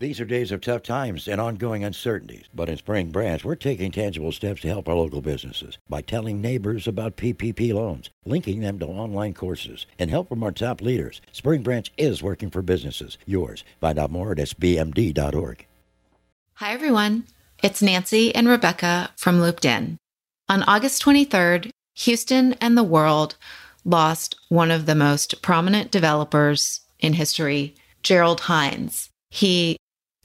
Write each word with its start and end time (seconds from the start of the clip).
These 0.00 0.18
are 0.18 0.24
days 0.24 0.50
of 0.50 0.62
tough 0.62 0.82
times 0.82 1.28
and 1.28 1.38
ongoing 1.38 1.84
uncertainties. 1.84 2.46
But 2.54 2.70
in 2.70 2.78
Spring 2.78 3.10
Branch, 3.10 3.44
we're 3.44 3.54
taking 3.54 3.92
tangible 3.92 4.32
steps 4.32 4.62
to 4.62 4.68
help 4.68 4.88
our 4.88 4.94
local 4.94 5.20
businesses 5.20 5.76
by 5.90 6.00
telling 6.00 6.40
neighbors 6.40 6.88
about 6.88 7.18
PPP 7.18 7.74
loans, 7.74 8.08
linking 8.24 8.60
them 8.60 8.78
to 8.78 8.86
online 8.86 9.34
courses, 9.34 9.84
and 9.98 10.10
help 10.10 10.30
from 10.30 10.42
our 10.42 10.52
top 10.52 10.80
leaders. 10.80 11.20
Spring 11.32 11.62
Branch 11.62 11.92
is 11.98 12.22
working 12.22 12.48
for 12.48 12.62
businesses. 12.62 13.18
Yours. 13.26 13.62
Find 13.78 13.98
out 13.98 14.10
more 14.10 14.32
at 14.32 14.38
sbmd.org. 14.38 15.66
Hi, 16.54 16.72
everyone. 16.72 17.24
It's 17.62 17.82
Nancy 17.82 18.34
and 18.34 18.48
Rebecca 18.48 19.10
from 19.18 19.38
Looped 19.42 19.66
In. 19.66 19.98
On 20.48 20.62
August 20.62 21.04
23rd, 21.04 21.68
Houston 21.96 22.54
and 22.54 22.74
the 22.74 22.82
world 22.82 23.36
lost 23.84 24.34
one 24.48 24.70
of 24.70 24.86
the 24.86 24.94
most 24.94 25.42
prominent 25.42 25.90
developers 25.90 26.80
in 27.00 27.12
history, 27.12 27.74
Gerald 28.02 28.40
Hines. 28.40 29.10
He 29.28 29.76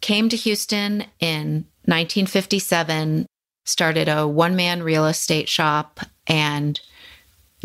came 0.05 0.29
to 0.29 0.35
Houston 0.35 1.03
in 1.19 1.65
1957, 1.85 3.25
started 3.65 4.07
a 4.07 4.27
one 4.27 4.55
man 4.55 4.83
real 4.83 5.07
estate 5.07 5.49
shop, 5.49 5.99
and 6.27 6.79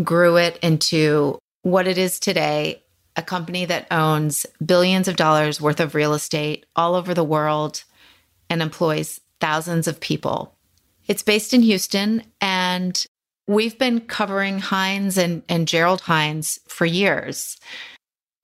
grew 0.03 0.39
it 0.39 0.59
into 0.63 1.39
what 1.61 1.87
it 1.87 1.99
is 1.99 2.19
today 2.19 2.83
a 3.15 3.21
company 3.21 3.67
that 3.67 3.87
owns 3.91 4.47
billions 4.65 5.07
of 5.07 5.17
dollars 5.17 5.61
worth 5.61 5.81
of 5.81 5.95
real 5.95 6.15
estate 6.15 6.65
all 6.75 6.95
over 6.95 7.13
the 7.13 7.23
world 7.23 7.85
and 8.49 8.63
employs 8.63 9.21
thousands 9.39 9.87
of 9.87 10.01
people. 10.01 10.57
It's 11.09 11.23
based 11.23 11.53
in 11.53 11.61
Houston, 11.61 12.23
and 12.41 13.05
we've 13.47 13.79
been 13.79 14.01
covering 14.01 14.61
Hines 14.61 15.19
and, 15.19 15.43
and 15.47 15.69
Gerald 15.69 16.01
Hines 16.01 16.59
for 16.67 16.87
years. 16.87 17.59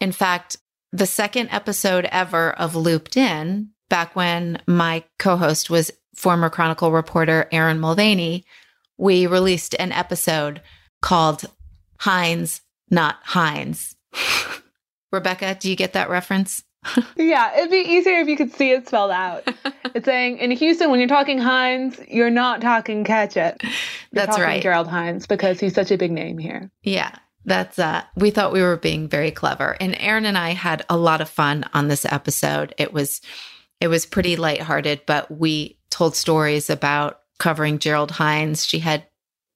In 0.03 0.13
fact, 0.13 0.59
the 0.93 1.07
second 1.07 1.49
episode 1.51 2.07
ever 2.13 2.53
of 2.53 2.77
Looped 2.77 3.17
In 3.17 3.71
back 3.89 4.17
when 4.17 4.61
my 4.67 5.05
co 5.19 5.37
host 5.37 5.71
was 5.71 5.91
former 6.15 6.51
Chronicle 6.51 6.93
reporter 6.93 7.49
Erin 7.53 7.79
Mulvaney, 7.79 8.45
we 8.97 9.27
released 9.27 9.75
an 9.79 9.93
episode 9.93 10.63
called 11.03 11.45
Hines, 12.01 12.63
Not 12.91 13.17
Heinz. 13.23 13.97
Rebecca, 15.13 15.57
do 15.59 15.71
you 15.71 15.77
get 15.77 15.93
that 15.93 16.11
reference? 16.11 16.65
yeah, 17.17 17.57
it'd 17.57 17.71
be 17.71 17.79
easier 17.79 18.19
if 18.21 18.29
you 18.29 18.37
could 18.37 18.53
see 18.53 18.71
it 18.71 18.87
spelled 18.87 19.11
out. 19.11 19.45
it's 19.95 20.05
saying 20.05 20.39
in 20.39 20.51
Houston, 20.51 20.91
when 20.91 21.01
you're 21.01 21.09
talking 21.09 21.39
Hines, 21.39 21.99
you're 22.09 22.31
not 22.31 22.61
talking 22.61 23.05
ketchup. 23.05 23.63
You're 23.63 23.73
That's 24.13 24.31
talking 24.31 24.45
right. 24.45 24.63
Gerald 24.63 24.89
Hines, 24.89 25.27
because 25.27 25.61
he's 25.61 25.75
such 25.75 25.91
a 25.91 25.99
big 25.99 26.13
name 26.13 26.39
here. 26.39 26.71
Yeah. 26.83 27.13
That's 27.45 27.79
uh 27.79 28.03
we 28.17 28.31
thought 28.31 28.53
we 28.53 28.61
were 28.61 28.77
being 28.77 29.09
very 29.09 29.31
clever. 29.31 29.77
And 29.81 29.97
Erin 30.01 30.27
and 30.27 30.37
I 30.37 30.51
had 30.51 30.85
a 30.89 30.97
lot 30.97 31.21
of 31.21 31.29
fun 31.29 31.65
on 31.73 31.87
this 31.87 32.05
episode. 32.05 32.75
It 32.77 32.93
was 32.93 33.21
it 33.81 33.89
was 33.89 34.07
pretty 34.07 34.37
lighthearted, 34.37 35.03
but 35.07 35.31
we 35.31 35.79
told 35.91 36.17
stories 36.17 36.71
about 36.71 37.21
covering 37.39 37.79
Gerald 37.79 38.11
Hines. 38.11 38.67
She 38.67 38.79
had 38.79 39.07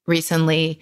recently 0.06 0.80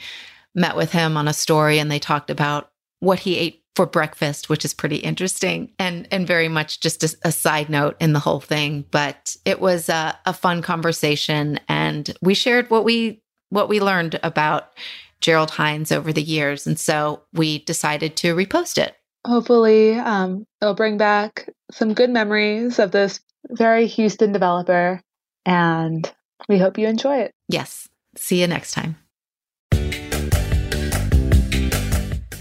met 0.55 0.77
with 0.77 0.93
him 0.93 1.17
on 1.17 1.29
a 1.29 1.33
story 1.33 1.79
and 1.79 1.91
they 1.91 1.99
talked 1.99 2.31
about 2.31 2.71
what 3.01 3.21
he 3.21 3.37
ate 3.37 3.63
for 3.77 3.87
breakfast, 3.87 4.49
which 4.49 4.65
is 4.65 4.75
pretty 4.75 4.97
interesting 4.97 5.71
and 5.79 6.09
and 6.11 6.27
very 6.27 6.49
much 6.49 6.81
just 6.81 7.05
a, 7.05 7.17
a 7.25 7.31
side 7.31 7.71
note 7.71 7.97
in 8.01 8.13
the 8.13 8.19
whole 8.19 8.41
thing. 8.41 8.85
But 8.91 9.37
it 9.45 9.61
was 9.61 9.89
a, 9.89 10.19
a 10.27 10.33
fun 10.33 10.63
conversation, 10.63 11.61
and 11.69 12.13
we 12.21 12.35
shared 12.35 12.71
what 12.71 12.85
we 12.85 13.23
what 13.51 13.69
we 13.69 13.79
learned 13.79 14.19
about 14.25 14.73
Gerald 15.21 15.51
Hines 15.51 15.93
over 15.93 16.13
the 16.13 16.23
years, 16.23 16.67
and 16.67 16.79
so 16.79 17.23
we 17.33 17.61
decided 17.61 18.17
to 18.17 18.35
repost 18.35 18.79
it. 18.79 18.97
Hopefully, 19.25 19.95
um, 19.95 20.45
it'll 20.61 20.75
bring 20.75 20.99
back 20.99 21.49
some 21.71 21.95
good 21.95 22.11
memories 22.11 22.81
of 22.81 22.91
this 22.91 23.21
very 23.49 23.87
Houston 23.87 24.33
developer, 24.33 25.01
and 25.47 26.11
we 26.49 26.59
hope 26.59 26.79
you 26.79 26.87
enjoy 26.89 27.19
it. 27.19 27.33
Yes. 27.49 27.89
See 28.17 28.41
you 28.41 28.47
next 28.47 28.73
time. 28.73 28.97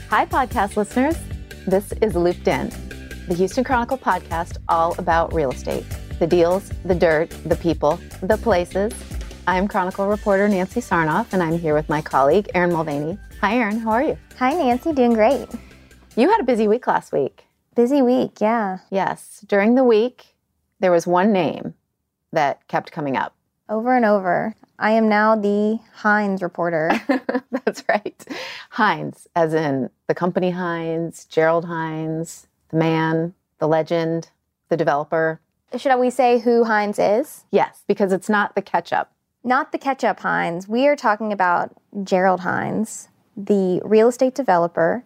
Hi, 0.10 0.26
podcast 0.26 0.78
listeners. 0.78 1.18
This 1.68 1.92
is 2.02 2.16
Looped 2.16 2.48
In, 2.48 2.70
the 3.28 3.36
Houston 3.36 3.64
Chronicle 3.64 3.98
podcast 3.98 4.58
all 4.70 4.96
about 4.98 5.34
real 5.34 5.52
estate 5.52 5.86
the 6.20 6.26
deals, 6.26 6.72
the 6.86 6.96
dirt, 6.96 7.30
the 7.46 7.56
people, 7.58 8.00
the 8.24 8.38
places. 8.38 8.92
I'm 9.46 9.68
Chronicle 9.68 10.08
reporter 10.08 10.48
Nancy 10.48 10.82
Sarnoff, 10.82 11.32
and 11.32 11.44
I'm 11.44 11.60
here 11.60 11.76
with 11.76 11.88
my 11.90 12.02
colleague, 12.02 12.50
Erin 12.56 12.74
Mulvaney. 12.74 13.20
Hi, 13.40 13.58
Erin. 13.58 13.80
How 13.80 13.92
are 13.92 14.04
you? 14.04 14.18
Hi, 14.40 14.54
Nancy. 14.54 14.94
Doing 14.94 15.14
great. 15.14 15.48
You 16.16 16.30
had 16.32 16.42
a 16.42 16.44
busy 16.44 16.68
week 16.68 16.88
last 16.88 17.14
week. 17.14 17.46
Busy 17.76 18.02
week, 18.02 18.42
yeah. 18.42 18.80
Yes. 18.90 19.46
During 19.48 19.76
the 19.76 19.84
week, 19.84 20.27
there 20.80 20.92
was 20.92 21.08
one 21.08 21.32
name 21.32 21.74
that 22.32 22.68
kept 22.68 22.92
coming 22.92 23.18
up. 23.18 23.34
Over 23.70 23.96
and 23.96 24.06
over. 24.06 24.56
I 24.80 24.92
am 24.92 25.10
now 25.10 25.36
the 25.36 25.80
Hines 25.94 26.42
reporter. 26.42 26.92
That's 27.52 27.84
right. 27.90 28.26
Hines, 28.70 29.28
as 29.36 29.54
in 29.54 29.90
the 30.08 30.14
company 30.14 30.52
Hines, 30.52 31.26
Gerald 31.26 31.66
Hines, 31.66 32.48
the 32.70 32.78
man, 32.78 33.34
the 33.60 33.68
legend, 33.68 34.30
the 34.70 34.78
developer. 34.78 35.42
Should 35.76 35.98
we 36.00 36.10
say 36.10 36.40
who 36.40 36.64
Hines 36.64 37.00
is? 37.00 37.44
Yes, 37.52 37.84
because 37.88 38.14
it's 38.14 38.30
not 38.30 38.56
the 38.56 38.62
ketchup. 38.62 39.10
Not 39.44 39.72
the 39.72 39.78
ketchup 39.78 40.20
Hines. 40.20 40.68
We 40.68 40.88
are 40.88 40.96
talking 40.96 41.34
about 41.34 41.76
Gerald 42.04 42.42
Hines, 42.42 43.10
the 43.36 43.82
real 43.84 44.10
estate 44.10 44.36
developer. 44.36 45.04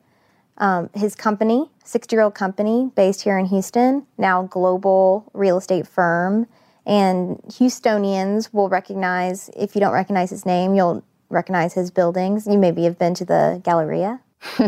Um, 0.62 0.92
his 0.94 1.16
company, 1.16 1.70
60 1.84 2.16
year 2.16 2.22
old 2.22 2.36
company 2.36 2.92
based 2.96 3.24
here 3.24 3.38
in 3.38 3.48
Houston, 3.48 4.06
now 4.18 4.44
global 4.44 5.30
real 5.34 5.58
estate 5.58 5.88
firm. 5.88 6.48
And 6.86 7.38
Houstonians 7.48 8.54
will 8.54 8.70
recognize, 8.70 9.50
if 9.58 9.76
you 9.76 9.82
don't 9.82 9.94
recognize 9.94 10.30
his 10.30 10.46
name, 10.46 10.76
you'll 10.76 11.04
recognize 11.30 11.74
his 11.74 11.90
buildings. 11.90 12.46
You 12.48 12.58
maybe 12.58 12.84
have 12.84 12.98
been 13.00 13.16
to 13.16 13.26
the 13.26 13.62
Galleria. 13.64 14.22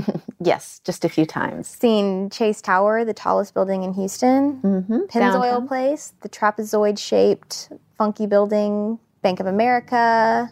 Yes, 0.45 0.81
just 0.83 1.05
a 1.05 1.09
few 1.09 1.25
times. 1.25 1.69
Seen 1.69 2.29
Chase 2.29 2.61
Tower, 2.61 3.05
the 3.05 3.13
tallest 3.13 3.53
building 3.53 3.83
in 3.83 3.93
Houston. 3.93 4.59
Mm-hmm. 4.61 4.99
Pennzoil 5.03 5.65
Place, 5.67 6.13
the 6.19 6.27
trapezoid 6.27 6.99
shaped, 6.99 7.69
funky 7.97 8.25
building, 8.25 8.99
Bank 9.21 9.39
of 9.39 9.45
America, 9.45 10.51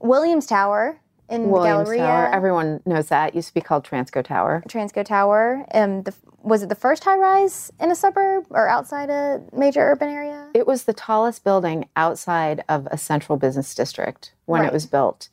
Williams 0.00 0.46
Tower 0.46 1.00
in 1.28 1.48
Williams 1.50 1.84
Galleria, 1.88 2.02
Tower. 2.02 2.34
Everyone 2.34 2.80
knows 2.86 3.08
that. 3.08 3.30
It 3.30 3.34
used 3.36 3.48
to 3.48 3.54
be 3.54 3.60
called 3.60 3.84
Transco 3.84 4.24
Tower. 4.24 4.62
Transco 4.68 5.04
Tower. 5.04 5.66
Um, 5.72 6.02
the, 6.02 6.14
was 6.42 6.62
it 6.62 6.68
the 6.68 6.74
first 6.74 7.04
high 7.04 7.16
rise 7.16 7.72
in 7.80 7.90
a 7.90 7.94
suburb 7.94 8.44
or 8.50 8.68
outside 8.68 9.10
a 9.10 9.42
major 9.52 9.80
urban 9.80 10.08
area? 10.08 10.48
It 10.54 10.66
was 10.66 10.84
the 10.84 10.92
tallest 10.92 11.42
building 11.44 11.88
outside 11.96 12.64
of 12.68 12.86
a 12.90 12.98
central 12.98 13.38
business 13.38 13.74
district 13.74 14.32
when 14.44 14.60
Right. 14.60 14.68
it 14.68 14.72
was 14.72 14.86
built. 14.86 15.28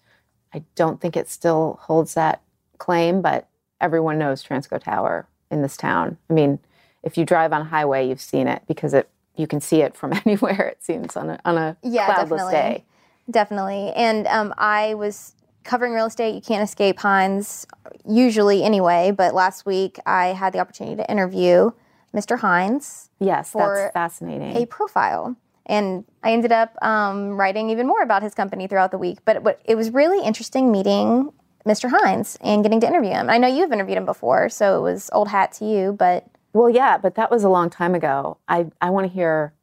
I 0.53 0.63
don't 0.75 0.99
think 1.01 1.15
it 1.17 1.29
still 1.29 1.79
holds 1.83 2.13
that 2.13 2.41
claim, 2.77 3.21
but 3.21 3.47
everyone 3.79 4.17
knows 4.17 4.43
Transco 4.43 4.81
Tower 4.81 5.27
in 5.49 5.61
this 5.61 5.75
town. 5.77 6.17
I 6.29 6.33
mean, 6.33 6.59
if 7.03 7.17
you 7.17 7.25
drive 7.25 7.51
on 7.51 7.61
a 7.61 7.65
highway, 7.65 8.07
you've 8.07 8.21
seen 8.21 8.47
it 8.47 8.61
because 8.67 8.93
it 8.93 9.09
you 9.35 9.47
can 9.47 9.59
see 9.61 9.81
it 9.81 9.95
from 9.95 10.13
anywhere. 10.25 10.67
It 10.69 10.83
seems 10.83 11.15
on 11.17 11.29
a 11.31 11.39
on 11.45 11.57
a 11.57 11.77
Yeah, 11.83 12.05
cloudless 12.05 12.41
definitely. 12.41 12.53
day. 12.53 12.83
Definitely. 13.29 13.91
And 13.95 14.27
um, 14.27 14.53
I 14.57 14.93
was 14.93 15.35
covering 15.63 15.93
real 15.93 16.05
estate. 16.05 16.35
You 16.35 16.41
can't 16.41 16.63
escape 16.63 16.99
Hines, 16.99 17.65
usually 18.07 18.63
anyway. 18.63 19.11
But 19.11 19.33
last 19.33 19.65
week 19.65 19.99
I 20.05 20.27
had 20.27 20.53
the 20.53 20.59
opportunity 20.59 20.95
to 20.97 21.09
interview 21.09 21.71
Mr. 22.13 22.39
Hines. 22.39 23.09
Yes, 23.19 23.51
that's 23.51 23.93
fascinating. 23.93 24.55
a 24.57 24.65
profile. 24.65 25.35
And 25.65 26.03
I 26.23 26.33
ended 26.33 26.51
up 26.51 26.75
um, 26.81 27.37
writing 27.37 27.69
even 27.69 27.87
more 27.87 28.01
about 28.01 28.23
his 28.23 28.33
company 28.33 28.67
throughout 28.67 28.91
the 28.91 28.97
week. 28.97 29.19
But 29.25 29.43
what, 29.43 29.61
it 29.65 29.75
was 29.75 29.91
really 29.91 30.25
interesting 30.25 30.71
meeting 30.71 31.31
Mr. 31.65 31.89
Hines 31.89 32.37
and 32.41 32.63
getting 32.63 32.79
to 32.81 32.87
interview 32.87 33.11
him. 33.11 33.29
I 33.29 33.37
know 33.37 33.47
you've 33.47 33.71
interviewed 33.71 33.97
him 33.97 34.05
before, 34.05 34.49
so 34.49 34.77
it 34.77 34.81
was 34.81 35.09
old 35.13 35.29
hat 35.29 35.53
to 35.53 35.65
you. 35.65 35.93
But 35.93 36.25
Well, 36.53 36.69
yeah, 36.69 36.97
but 36.97 37.15
that 37.15 37.29
was 37.29 37.43
a 37.43 37.49
long 37.49 37.69
time 37.69 37.95
ago. 37.95 38.37
I, 38.47 38.67
I 38.81 38.89
want 38.89 39.07
to 39.07 39.13
hear 39.13 39.53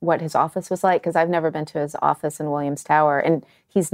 what 0.00 0.20
his 0.20 0.34
office 0.34 0.70
was 0.70 0.84
like 0.84 1.02
because 1.02 1.16
I've 1.16 1.28
never 1.28 1.50
been 1.50 1.64
to 1.66 1.80
his 1.80 1.96
office 2.00 2.38
in 2.38 2.50
Williams 2.50 2.84
Tower, 2.84 3.18
and 3.18 3.44
he's 3.66 3.92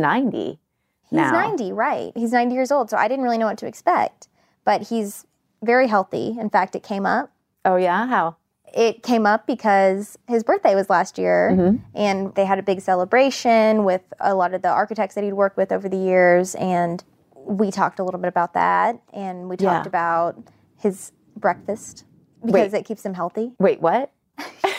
90 1.14 1.22
he's 1.22 1.32
90, 1.69 1.72
right? 1.72 2.12
He's 2.14 2.32
90 2.32 2.55
years 2.55 2.70
old, 2.70 2.90
so 2.90 2.96
I 2.96 3.08
didn't 3.08 3.25
really 3.25 3.38
know 3.38 3.46
what 3.46 3.58
to 3.58 3.66
expect. 3.66 4.28
But 4.64 4.82
he's 4.88 5.26
very 5.62 5.88
healthy. 5.88 6.37
In 6.38 6.50
fact, 6.50 6.75
it 6.75 6.82
came 6.82 7.06
up. 7.06 7.31
Oh, 7.64 7.76
yeah? 7.76 8.06
How? 8.06 8.37
It 8.75 9.02
came 9.02 9.25
up 9.25 9.46
because 9.46 10.19
his 10.26 10.43
birthday 10.43 10.75
was 10.75 10.90
last 10.90 11.16
year, 11.16 11.50
Mhm. 11.52 11.81
and 11.94 12.34
they 12.34 12.44
had 12.44 12.58
a 12.58 12.62
big 12.62 12.81
celebration 12.81 13.84
with 13.84 14.02
a 14.20 14.34
lot 14.34 14.52
of 14.52 14.62
the 14.62 14.69
architects 14.69 15.14
that 15.14 15.22
he'd 15.25 15.32
worked 15.34 15.56
with 15.56 15.70
over 15.70 15.88
the 15.88 15.96
years. 15.96 16.55
And 16.56 17.02
we 17.37 17.70
talked 17.70 17.99
a 17.99 18.05
little 18.05 18.20
bit 18.20 18.28
about 18.28 18.52
that, 18.55 18.99
and 19.12 19.49
we 19.49 19.56
talked 19.56 19.87
Yeah. 19.87 19.88
about 19.88 20.37
his 20.76 21.12
breakfast 21.37 22.05
because 22.44 22.72
Wait. 22.72 22.81
it 22.81 22.84
keeps 22.84 23.05
him 23.06 23.14
healthy. 23.14 23.52
Wait, 23.58 23.81
what? 23.81 24.11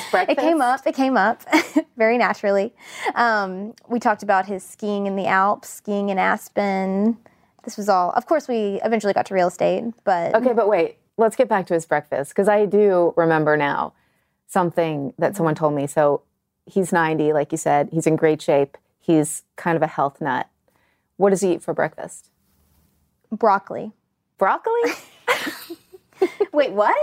It 0.28 0.38
came 0.38 0.60
up. 0.60 0.86
It 0.86 0.94
came 0.94 1.16
up 1.16 1.42
very 1.96 2.18
naturally. 2.18 2.72
Um, 3.14 3.74
we 3.88 3.98
talked 4.00 4.22
about 4.22 4.46
his 4.46 4.62
skiing 4.64 5.06
in 5.06 5.16
the 5.16 5.26
Alps, 5.26 5.68
skiing 5.68 6.08
in 6.08 6.18
Aspen. 6.18 7.16
This 7.64 7.76
was 7.76 7.88
all. 7.88 8.10
Of 8.12 8.26
course, 8.26 8.48
we 8.48 8.80
eventually 8.84 9.12
got 9.12 9.26
to 9.26 9.34
real 9.34 9.48
estate, 9.48 9.84
but 10.04 10.34
Okay, 10.34 10.52
but 10.52 10.68
wait, 10.68 10.98
let's 11.16 11.36
get 11.36 11.48
back 11.48 11.66
to 11.66 11.74
his 11.74 11.86
breakfast 11.86 12.30
because 12.32 12.48
I 12.48 12.66
do 12.66 13.12
remember 13.16 13.56
now. 13.56 13.92
something 14.46 15.14
that 15.18 15.34
someone 15.36 15.54
told 15.54 15.74
me. 15.74 15.86
So 15.86 16.22
he's 16.66 16.92
90, 16.92 17.32
like 17.32 17.52
you 17.52 17.58
said. 17.58 17.88
He's 17.92 18.06
in 18.06 18.16
great 18.16 18.42
shape. 18.42 18.76
He's 19.00 19.44
kind 19.56 19.76
of 19.76 19.82
a 19.82 19.86
health 19.86 20.20
nut. 20.20 20.48
What 21.16 21.30
does 21.30 21.40
he 21.40 21.52
eat 21.54 21.62
for 21.62 21.72
breakfast? 21.74 22.30
Broccoli. 23.30 23.92
Broccoli? 24.38 24.92
Wait, 26.52 26.72
what? 26.72 26.94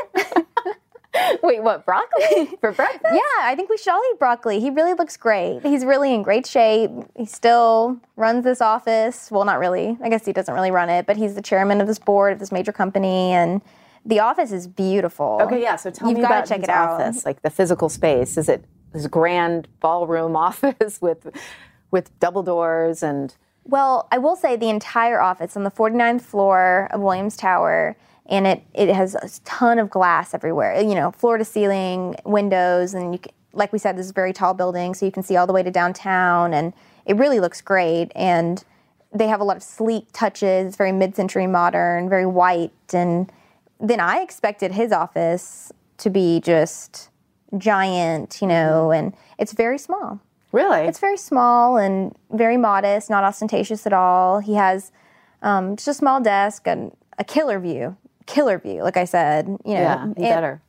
Wait, 1.43 1.63
what? 1.63 1.85
Broccoli 1.85 2.45
for 2.61 2.71
breakfast? 2.71 3.13
yeah, 3.13 3.41
I 3.41 3.53
think 3.55 3.69
we 3.69 3.77
should 3.77 3.91
all 3.91 4.01
eat 4.11 4.19
broccoli. 4.19 4.59
He 4.59 4.69
really 4.69 4.93
looks 4.93 5.17
great. 5.17 5.61
He's 5.63 5.83
really 5.83 6.13
in 6.13 6.21
great 6.23 6.45
shape. 6.45 6.91
He 7.15 7.25
still 7.25 7.99
runs 8.15 8.43
this 8.43 8.61
office. 8.61 9.29
Well, 9.31 9.45
not 9.45 9.59
really. 9.59 9.97
I 10.03 10.09
guess 10.09 10.25
he 10.25 10.33
doesn't 10.33 10.53
really 10.53 10.71
run 10.71 10.89
it, 10.89 11.05
but 11.05 11.17
he's 11.17 11.35
the 11.35 11.41
chairman 11.41 11.81
of 11.81 11.87
this 11.87 11.99
board 11.99 12.33
of 12.33 12.39
this 12.39 12.51
major 12.51 12.71
company 12.71 13.31
and 13.31 13.61
the 14.05 14.19
office 14.19 14.51
is 14.51 14.67
beautiful. 14.67 15.39
Okay, 15.41 15.61
yeah. 15.61 15.75
So 15.75 15.89
tell 15.91 16.07
me. 16.07 16.11
You've 16.11 16.19
me 16.19 16.25
about 16.25 16.47
check 16.47 16.59
his 16.59 16.65
it 16.65 16.69
out. 16.69 17.01
office, 17.01 17.25
like 17.25 17.41
the 17.41 17.49
physical 17.49 17.89
space. 17.89 18.37
Is 18.37 18.47
it 18.47 18.63
this 18.93 19.07
grand 19.07 19.67
ballroom 19.79 20.35
office 20.47 21.01
with 21.01 21.27
with 21.91 22.17
double 22.19 22.43
doors 22.43 23.01
and 23.03 23.35
Well, 23.65 24.07
I 24.11 24.17
will 24.19 24.35
say 24.35 24.55
the 24.55 24.69
entire 24.69 25.19
office 25.19 25.57
on 25.57 25.63
the 25.63 25.71
49th 25.71 26.21
floor 26.21 26.87
of 26.91 27.01
Williams 27.01 27.35
Tower, 27.35 27.97
and 28.29 28.47
it, 28.47 28.63
it 28.73 28.89
has 28.93 29.15
a 29.15 29.29
ton 29.43 29.79
of 29.79 29.89
glass 29.89 30.33
everywhere, 30.33 30.79
you 30.79 30.95
know, 30.95 31.11
floor 31.11 31.37
to 31.37 31.43
ceiling, 31.43 32.15
windows, 32.23 32.93
and 32.93 33.11
you 33.13 33.19
can, 33.19 33.33
like 33.51 33.73
we 33.73 33.79
said, 33.79 33.97
this 33.97 34.05
is 34.05 34.11
a 34.11 34.13
very 34.13 34.31
tall 34.31 34.53
building, 34.53 34.93
so 34.93 35.05
you 35.05 35.11
can 35.11 35.23
see 35.23 35.35
all 35.35 35.47
the 35.47 35.53
way 35.53 35.63
to 35.63 35.71
downtown, 35.71 36.53
and 36.53 36.71
it 37.05 37.17
really 37.17 37.39
looks 37.39 37.59
great. 37.59 38.11
And 38.15 38.63
they 39.11 39.27
have 39.27 39.41
a 39.41 39.43
lot 39.43 39.57
of 39.57 39.63
sleek 39.63 40.05
touches. 40.13 40.75
Very 40.75 40.91
mid-century 40.91 41.47
modern, 41.47 42.07
very 42.07 42.27
white, 42.27 42.93
and 42.93 43.31
then 43.79 43.99
I 43.99 44.21
expected 44.21 44.73
his 44.73 44.91
office 44.91 45.71
to 45.97 46.11
be 46.11 46.39
just 46.41 47.09
giant, 47.57 48.39
you 48.41 48.47
know, 48.47 48.91
and 48.91 49.15
it's 49.39 49.53
very 49.53 49.79
small. 49.79 50.19
really? 50.51 50.81
It's 50.81 50.99
very 50.99 51.17
small 51.17 51.77
and 51.77 52.15
very 52.31 52.57
modest, 52.57 53.09
not 53.09 53.23
ostentatious 53.23 53.85
at 53.85 53.93
all. 53.93 54.39
He 54.39 54.55
has 54.55 54.91
um, 55.41 55.75
just 55.75 55.87
a 55.87 55.93
small 55.93 56.21
desk 56.21 56.67
and 56.67 56.95
a 57.17 57.23
killer 57.23 57.59
view. 57.59 57.97
Killer 58.29 58.59
view, 58.59 58.83
like 58.83 58.95
I 58.97 59.05
said. 59.05 59.47
You 59.65 59.73
know, 59.73 59.81
yeah, 59.81 60.03
and- 60.03 60.15
better. 60.15 60.61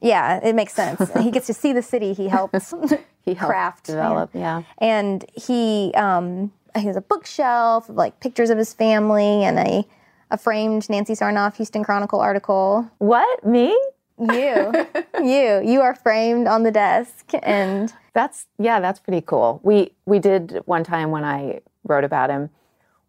Yeah, 0.00 0.38
it 0.42 0.54
makes 0.54 0.74
sense. 0.74 1.10
he 1.20 1.30
gets 1.32 1.48
to 1.48 1.54
see 1.54 1.72
the 1.72 1.82
city 1.82 2.12
he 2.12 2.28
helps 2.28 2.72
He 3.24 3.34
helped 3.34 3.50
craft, 3.50 3.84
develop. 3.86 4.30
Yeah. 4.32 4.62
and 4.78 5.24
he 5.34 5.92
um, 5.94 6.52
he 6.76 6.86
has 6.86 6.96
a 6.96 7.00
bookshelf 7.02 7.88
of 7.88 7.96
like 7.96 8.20
pictures 8.20 8.48
of 8.50 8.56
his 8.58 8.72
family 8.72 9.44
and 9.44 9.58
a 9.58 9.84
a 10.30 10.38
framed 10.38 10.88
Nancy 10.88 11.14
Sarnoff 11.14 11.56
Houston 11.56 11.82
Chronicle 11.82 12.20
article. 12.20 12.88
What 12.98 13.44
me? 13.44 13.76
You, 14.20 14.72
you, 15.22 15.62
you 15.64 15.80
are 15.80 15.94
framed 15.94 16.46
on 16.48 16.62
the 16.64 16.70
desk, 16.72 17.30
and 17.42 17.92
That's 18.14 18.46
yeah, 18.58 18.78
that's 18.80 19.00
pretty 19.00 19.20
cool. 19.22 19.60
We 19.62 19.92
we 20.06 20.18
did 20.20 20.60
one 20.66 20.84
time 20.84 21.10
when 21.10 21.24
I 21.24 21.60
wrote 21.84 22.04
about 22.04 22.30
him. 22.30 22.50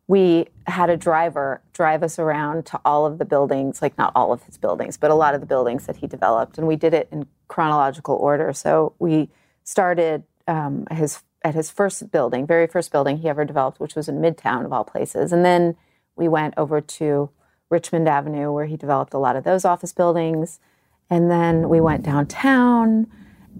We 0.10 0.48
had 0.66 0.90
a 0.90 0.98
driver 0.98 1.62
drive 1.72 2.02
us 2.02 2.18
around 2.18 2.66
to 2.66 2.82
all 2.84 3.06
of 3.06 3.20
the 3.20 3.26
buildings, 3.26 3.80
like 3.80 3.96
not 3.96 4.12
all 4.16 4.34
of 4.34 4.42
his 4.42 4.58
buildings, 4.58 4.98
but 4.98 5.12
a 5.12 5.14
lot 5.14 5.36
of 5.36 5.40
the 5.40 5.46
buildings 5.46 5.86
that 5.86 5.98
he 5.98 6.08
developed, 6.08 6.58
and 6.58 6.66
we 6.66 6.76
did 6.76 6.96
it 6.96 7.08
in 7.12 7.28
chronological 7.48 8.16
order. 8.16 8.52
So 8.52 8.96
we 8.98 9.30
started 9.64 10.24
um, 10.48 10.88
his 10.90 11.22
at 11.44 11.54
his 11.54 11.70
first 11.70 12.12
building, 12.12 12.48
very 12.48 12.66
first 12.66 12.92
building 12.92 13.20
he 13.20 13.30
ever 13.30 13.46
developed, 13.46 13.80
which 13.80 13.94
was 13.94 14.10
in 14.10 14.16
Midtown 14.20 14.66
of 14.66 14.74
all 14.74 14.84
places, 14.84 15.32
and 15.32 15.46
then 15.46 15.76
we 16.16 16.28
went 16.28 16.56
over 16.58 16.82
to 16.82 17.30
Richmond 17.70 18.10
Avenue 18.10 18.52
where 18.52 18.66
he 18.66 18.76
developed 18.76 19.14
a 19.14 19.20
lot 19.20 19.36
of 19.36 19.44
those 19.44 19.64
office 19.64 19.94
buildings, 19.94 20.60
and 21.08 21.30
then 21.30 21.70
we 21.70 21.80
went 21.80 22.02
downtown 22.02 23.06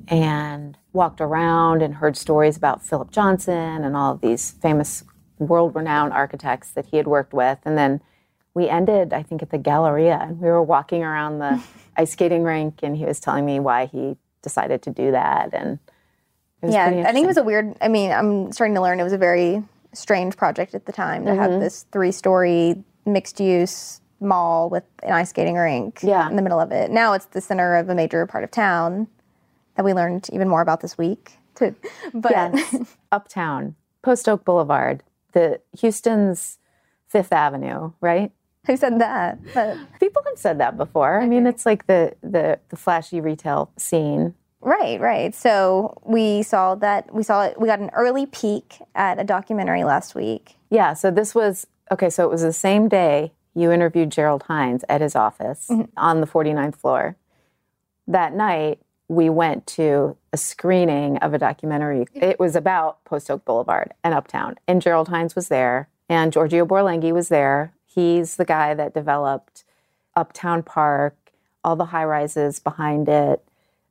and 0.08 0.80
walked 0.94 1.22
around 1.22 1.84
and 1.84 1.94
heard 1.94 2.18
stories 2.18 2.58
about 2.58 2.84
Philip 2.84 3.12
Johnson 3.12 3.84
and 3.84 3.96
all 3.96 4.14
of 4.14 4.22
these 4.22 4.50
famous 4.50 5.04
world 5.40 5.74
renowned 5.76 6.14
architects 6.14 6.72
that 6.72 6.86
he 6.88 6.98
had 6.98 7.08
worked 7.08 7.34
with. 7.34 7.58
And 7.66 7.78
then 7.78 8.02
we 8.54 8.68
ended, 8.70 9.14
I 9.14 9.24
think, 9.24 9.42
at 9.42 9.50
the 9.50 9.58
Galleria 9.58 10.20
and 10.22 10.40
we 10.40 10.48
were 10.48 10.62
walking 10.64 11.04
around 11.04 11.40
the 11.40 11.62
ice 11.98 12.12
skating 12.12 12.44
rink 12.44 12.80
and 12.84 12.96
he 12.96 13.06
was 13.06 13.20
telling 13.20 13.46
me 13.46 13.60
why 13.60 13.86
he 13.88 14.18
decided 14.42 14.82
to 14.84 14.92
do 14.92 15.12
that. 15.12 15.54
And 15.54 15.80
it 16.62 16.66
was 16.68 16.76
yeah, 16.76 16.86
I 17.08 17.12
think 17.14 17.24
it 17.24 17.28
was 17.28 17.38
a 17.38 17.44
weird. 17.44 17.76
I 17.82 17.88
mean, 17.88 18.12
I'm 18.12 18.52
starting 18.52 18.76
to 18.76 18.82
learn 18.82 19.00
it 19.00 19.04
was 19.04 19.14
a 19.14 19.18
very 19.18 19.64
strange 19.94 20.36
project 20.38 20.76
at 20.76 20.86
the 20.86 20.92
time 20.92 21.26
to 21.26 21.32
Mm-hmm. 21.32 21.40
have 21.42 21.60
this 21.60 21.86
three-story 21.92 22.84
mixed-use 23.06 24.02
mall 24.20 24.70
with 24.70 24.84
an 25.04 25.14
ice 25.14 25.30
skating 25.30 25.56
rink 25.56 26.00
Yeah. 26.04 26.30
in 26.30 26.36
the 26.36 26.42
middle 26.42 26.60
of 26.60 26.72
it. 26.72 26.92
Now 26.92 27.14
it's 27.14 27.26
the 27.26 27.42
center 27.42 27.76
of 27.78 27.90
a 27.90 27.96
major 27.96 28.26
part 28.26 28.44
of 28.44 28.52
town 28.52 29.08
that 29.76 29.86
we 29.86 29.94
learned 29.94 30.28
even 30.34 30.50
more 30.50 30.62
about 30.62 30.82
this 30.82 30.98
week. 30.98 31.34
To, 31.56 31.74
but 32.14 32.32
Yes, 32.32 32.96
Uptown, 33.12 33.76
Post 34.02 34.28
Oak 34.28 34.44
Boulevard, 34.44 35.02
the 35.34 35.62
Houston's 35.80 36.58
Fifth 37.08 37.34
Avenue, 37.34 37.92
right? 38.02 38.32
who 38.70 38.78
said 38.78 39.00
that? 39.00 39.40
But, 39.54 39.78
People 40.00 40.22
have 40.28 40.38
said 40.38 40.60
that 40.60 40.78
before. 40.78 41.20
I 41.20 41.28
mean, 41.28 41.48
it's 41.48 41.66
like 41.66 41.88
the, 41.88 42.14
the 42.22 42.60
the 42.70 42.76
flashy 42.76 43.20
retail 43.20 43.72
scene. 43.78 44.36
right, 44.62 45.00
right. 45.00 45.34
So 45.34 46.00
we 46.06 46.44
saw 46.44 46.76
that. 46.76 47.14
We 47.14 47.24
saw 47.24 47.46
it. 47.46 47.60
We 47.60 47.68
got 47.68 47.80
an 47.80 47.90
early 47.94 48.26
peek 48.26 48.80
at 48.96 49.20
a 49.20 49.24
documentary 49.24 49.84
last 49.84 50.14
week. 50.14 50.56
Yeah, 50.70 50.94
so 50.94 51.10
this 51.10 51.34
was 51.34 51.66
okay, 51.92 52.10
so 52.10 52.26
it 52.26 52.30
was 52.30 52.44
the 52.44 52.54
same 52.54 52.88
day 52.88 53.32
you 53.56 53.72
interviewed 53.72 54.12
Gerald 54.12 54.44
Hines 54.44 54.84
at 54.88 55.02
his 55.02 55.16
office 55.16 55.68
mm-hmm. 55.70 55.86
on 55.98 56.22
the 56.22 56.28
49th 56.28 56.76
floor. 56.76 57.16
That 58.08 58.34
night, 58.34 58.80
we 59.10 59.30
went 59.30 59.66
to 59.68 60.16
a 60.32 60.38
screening 60.38 61.18
of 61.18 61.34
a 61.34 61.38
documentary. 61.40 62.06
It 62.14 62.40
was 62.40 62.56
about 62.56 63.04
Post 63.04 63.30
Oak 63.30 63.44
Boulevard 63.44 63.94
and 64.04 64.14
Uptown. 64.14 64.56
And 64.68 64.82
Gerald 64.82 65.10
Hines 65.10 65.36
was 65.36 65.48
there, 65.50 65.90
and 66.08 66.32
Giorgio 66.32 66.66
Borlenghi 66.66 67.12
was 67.12 67.28
there. 67.30 67.74
He's 67.86 68.36
the 68.38 68.46
guy 68.46 68.74
that 68.76 68.94
developed 68.94 69.64
Uptown 70.16 70.64
Park, 70.64 71.16
all 71.64 71.76
the 71.76 71.86
high 71.86 72.06
rises 72.06 72.60
behind 72.60 73.10
it, 73.10 73.44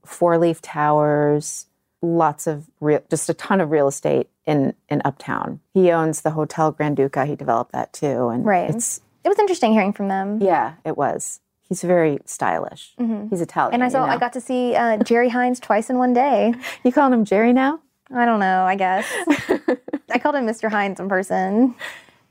four 0.04 0.38
leaf 0.38 0.62
towers, 0.62 1.66
lots 2.00 2.46
of 2.46 2.66
real, 2.80 3.00
just 3.10 3.28
a 3.28 3.34
ton 3.34 3.60
of 3.60 3.70
real 3.72 3.88
estate 3.88 4.28
in 4.46 4.72
in 4.88 5.02
Uptown. 5.04 5.58
He 5.74 5.90
owns 5.90 6.20
the 6.20 6.30
Hotel 6.30 6.72
Granduca. 6.72 7.26
He 7.26 7.34
developed 7.34 7.72
that 7.72 7.92
too, 7.92 8.28
and 8.28 8.44
Right. 8.46 8.70
it's 8.70 9.00
It 9.24 9.28
was 9.28 9.38
interesting 9.40 9.72
hearing 9.72 9.92
from 9.92 10.06
them. 10.08 10.38
yeah, 10.40 10.74
it 10.84 10.96
was. 10.96 11.40
He's 11.68 11.82
very 11.82 12.18
stylish. 12.24 12.94
He's 13.28 13.42
Italian. 13.42 13.74
And 13.74 13.84
I 13.84 13.88
saw 13.88 14.00
you 14.02 14.06
know? 14.06 14.12
I 14.14 14.18
got 14.18 14.32
to 14.32 14.40
see 14.40 14.74
uh, 14.74 14.98
Jerry 14.98 15.28
Hines 15.28 15.60
twice 15.60 15.90
in 15.90 15.98
one 15.98 16.14
day. 16.14 16.54
You 16.84 16.92
calling 16.92 17.12
him 17.12 17.24
Jerry 17.24 17.52
now? 17.52 17.80
I 18.14 18.24
don't 18.24 18.40
know, 18.40 18.64
I 18.64 18.74
guess. 18.74 19.06
I 20.10 20.18
called 20.18 20.36
him 20.36 20.46
Mr. 20.46 20.70
Hines 20.70 20.98
in 20.98 21.08
person. 21.08 21.74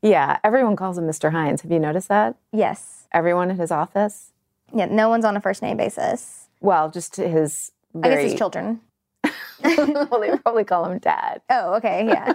Yeah, 0.01 0.39
everyone 0.44 0.75
calls 0.75 0.98
him 0.98 1.06
Mr. 1.06 1.32
Hines. 1.32 1.62
Have 1.62 1.72
you 1.72 1.79
noticed 1.79 2.08
that? 2.08 2.36
Yes. 2.51 3.08
Everyone 3.12 3.51
at 3.51 3.58
his 3.58 3.72
office. 3.72 4.32
Yeah, 4.74 4.86
no 4.86 5.10
one's 5.10 5.25
on 5.25 5.38
a 5.38 5.41
first 5.41 5.62
name 5.62 5.77
basis. 5.77 6.50
Well, 6.62 6.89
just 6.89 7.17
his. 7.17 7.72
I 8.01 8.10
guess 8.10 8.24
his 8.24 8.36
children. 8.36 8.82
well, 9.63 10.20
they 10.20 10.36
probably 10.38 10.63
call 10.63 10.86
him 10.86 10.98
Dad. 11.00 11.41
Oh, 11.50 11.75
okay, 11.75 12.06
yeah. 12.08 12.34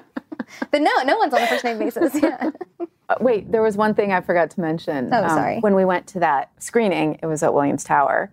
but 0.70 0.80
no, 0.80 0.90
no 1.04 1.16
one's 1.18 1.34
on 1.34 1.42
a 1.42 1.46
first 1.46 1.64
name 1.64 1.78
basis. 1.78 2.14
Yeah. 2.22 2.50
Uh, 3.12 3.24
wait, 3.24 3.50
there 3.52 3.62
was 3.62 3.76
one 3.76 3.94
thing 3.94 4.12
I 4.12 4.20
forgot 4.20 4.50
to 4.50 4.60
mention. 4.60 5.12
Um, 5.12 5.24
Oh, 5.24 5.28
sorry. 5.28 5.58
When 5.60 5.74
we 5.74 5.84
went 5.84 6.06
to 6.08 6.20
that 6.20 6.50
screening, 6.58 7.18
it 7.22 7.26
was 7.26 7.42
at 7.42 7.52
Williams 7.54 7.84
Tower, 7.84 8.30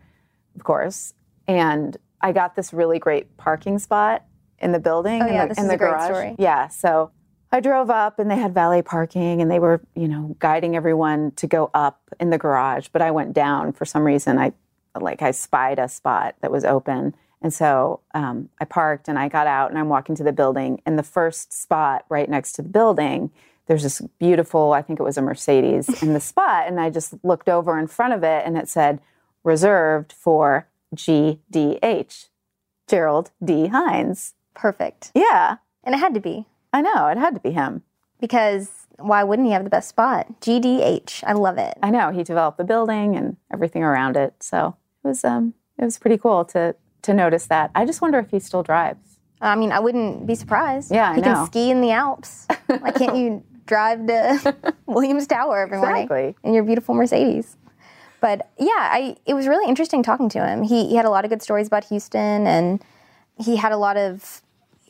of 0.56 0.64
course, 0.64 1.14
and 1.48 1.96
I 2.22 2.32
got 2.32 2.56
this 2.56 2.74
really 2.74 3.00
great 3.00 3.38
parking 3.38 3.80
spot 3.80 4.24
in 4.60 4.72
the 4.72 4.80
building. 4.80 5.22
Oh, 5.22 5.28
in 5.28 5.34
yeah, 5.34 5.44
the, 5.46 5.50
this 5.50 5.58
in 5.58 5.64
is 5.66 5.70
the 5.70 5.76
a 5.76 5.78
great 5.78 5.92
garage. 5.92 6.06
story. 6.06 6.36
Yeah, 6.38 6.68
so 6.68 7.12
I 7.52 7.60
drove 7.62 7.90
up 7.90 8.20
and 8.20 8.30
they 8.30 8.36
had 8.36 8.54
valet 8.54 8.82
parking 8.82 9.42
and 9.42 9.50
they 9.50 9.60
were, 9.60 9.82
you 9.96 10.08
know, 10.08 10.36
guiding 10.40 10.76
everyone 10.76 11.32
to 11.38 11.48
go 11.48 11.72
up 11.74 12.02
in 12.20 12.30
the 12.30 12.38
garage, 12.38 12.90
but 12.92 13.02
I 13.02 13.12
went 13.12 13.34
down 13.34 13.72
for 13.74 13.86
some 13.86 14.04
reason. 14.04 14.38
I 14.38 14.52
like 15.00 15.22
I 15.22 15.32
spied 15.32 15.80
a 15.80 15.88
spot 15.88 16.36
that 16.42 16.52
was 16.52 16.66
open. 16.66 17.16
And 17.42 17.54
so 17.54 18.02
um, 18.14 18.50
I 18.60 18.66
parked 18.66 19.08
and 19.08 19.18
I 19.18 19.30
got 19.30 19.48
out 19.48 19.70
and 19.70 19.80
I'm 19.80 19.88
walking 19.88 20.14
to 20.16 20.24
the 20.24 20.34
building. 20.34 20.82
And 20.86 21.00
the 21.00 21.04
first 21.04 21.54
spot 21.54 22.04
right 22.10 22.30
next 22.30 22.52
to 22.54 22.62
the 22.62 22.70
building, 22.70 23.32
there's 23.70 23.84
this 23.84 24.02
beautiful, 24.20 24.74
I 24.74 24.82
think 24.82 25.00
it 25.00 25.04
was 25.04 25.16
a 25.18 25.22
Mercedes 25.22 25.88
in 26.04 26.14
the 26.14 26.20
spot. 26.20 26.68
And 26.68 26.80
I 26.82 26.90
just 26.90 27.14
looked 27.24 27.48
over 27.48 27.80
in 27.80 27.88
front 27.88 28.14
of 28.14 28.24
it 28.24 28.44
and 28.46 28.58
it 28.58 28.68
said, 28.68 29.00
reserved 29.44 30.12
for 30.12 30.68
GDH, 31.34 32.28
Gerald 32.88 33.32
D. 33.44 33.68
Hines. 33.68 34.34
Perfect. 34.56 35.12
Yeah, 35.16 35.58
And 35.84 35.96
it 35.96 36.00
had 36.00 36.14
to 36.16 36.20
be 36.20 36.46
I 36.74 36.82
know. 36.82 37.08
It 37.08 37.18
had 37.18 37.34
to 37.36 37.40
be 37.40 37.52
him. 37.52 37.84
because 38.20 38.70
why 38.98 39.24
wouldn't 39.24 39.48
he 39.48 39.54
have 39.54 39.64
the 39.64 39.70
best 39.70 39.88
spot? 39.90 40.28
GDH. 40.42 41.24
I 41.26 41.34
love 41.34 41.58
it. 41.58 41.78
I 41.82 41.90
know 41.90 42.12
he 42.12 42.24
developed 42.24 42.58
the 42.58 42.64
building 42.66 43.16
and 43.16 43.38
everything 43.54 43.82
around 43.84 44.18
it. 44.18 44.34
So 44.42 44.76
it 45.04 45.08
was 45.08 45.24
um 45.24 45.54
it 45.78 45.86
was 45.86 45.98
pretty 45.98 46.18
cool 46.18 46.44
to 46.46 46.76
to 47.04 47.14
notice 47.14 47.46
that. 47.48 47.72
I 47.76 47.86
just 47.86 48.02
wonder 48.02 48.20
if 48.20 48.30
he 48.32 48.40
still 48.40 48.62
drives. 48.64 49.20
I 49.40 49.56
mean, 49.56 49.72
I 49.72 49.80
wouldn't 49.80 50.28
be 50.28 50.36
surprised. 50.36 50.92
Yeah, 50.92 51.12
I 51.12 51.16
he 51.16 51.22
know. 51.22 51.34
can 51.34 51.46
ski 51.46 51.72
in 51.72 51.80
the 51.80 51.92
Alps. 51.92 52.46
Why 52.68 52.92
can't 52.92 53.16
you 53.16 53.42
drive 53.70 54.06
to 54.08 54.56
Williams 54.86 55.28
Tower 55.28 55.60
every 55.60 55.78
morning 55.78 56.04
Exactly. 56.04 56.36
in 56.44 56.54
your 56.54 56.64
beautiful 56.64 56.94
Mercedes? 56.96 57.56
But 58.20 58.50
yeah, 58.58 58.72
I 58.76 59.16
it 59.26 59.34
was 59.34 59.48
really 59.48 59.68
interesting 59.70 60.04
talking 60.04 60.28
to 60.30 60.46
him. 60.46 60.64
He 60.64 60.88
he 60.90 60.96
had 60.96 61.06
a 61.06 61.10
lot 61.10 61.24
of 61.24 61.30
good 61.30 61.42
stories 61.42 61.68
about 61.68 61.86
Houston, 61.86 62.46
and 62.48 62.84
he 63.38 63.56
had 63.56 63.72
a 63.72 63.78
lot 63.78 63.96
of 63.96 64.42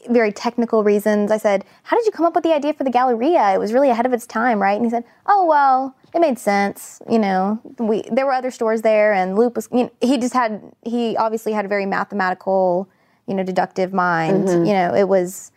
very 0.09 0.31
technical 0.31 0.83
reasons. 0.83 1.29
I 1.29 1.37
said, 1.37 1.63
"How 1.83 1.95
did 1.97 2.07
you 2.07 2.11
come 2.11 2.25
up 2.25 2.33
with 2.33 2.43
the 2.43 2.53
idea 2.55 2.73
for 2.73 2.83
the 2.83 2.89
Galleria? 2.89 3.53
It 3.53 3.59
was 3.59 3.71
really 3.71 3.91
ahead 3.91 4.07
of 4.07 4.13
its 4.13 4.25
time, 4.25 4.59
right?" 4.59 4.75
And 4.75 4.85
he 4.85 4.89
said, 4.89 5.03
"Oh 5.27 5.45
well, 5.45 5.95
it 6.15 6.19
made 6.21 6.39
sense. 6.39 7.01
You 7.07 7.19
know, 7.19 7.59
we 7.77 8.01
there 8.11 8.25
were 8.25 8.33
other 8.33 8.49
stores 8.49 8.81
there, 8.81 9.13
and 9.13 9.37
Loop 9.37 9.55
was. 9.55 9.69
You 9.71 9.83
know, 9.83 9.91
he 10.01 10.17
just 10.17 10.33
had 10.33 10.51
he 10.83 11.15
obviously 11.17 11.51
had 11.53 11.65
a 11.65 11.67
very 11.67 11.85
mathematical, 11.85 12.89
you 13.27 13.35
know, 13.35 13.43
deductive 13.43 13.93
mind. 13.93 14.47
Mm-hmm. 14.47 14.65
You 14.65 14.73
know, 14.73 14.95
it 14.95 15.07
was." 15.07 15.51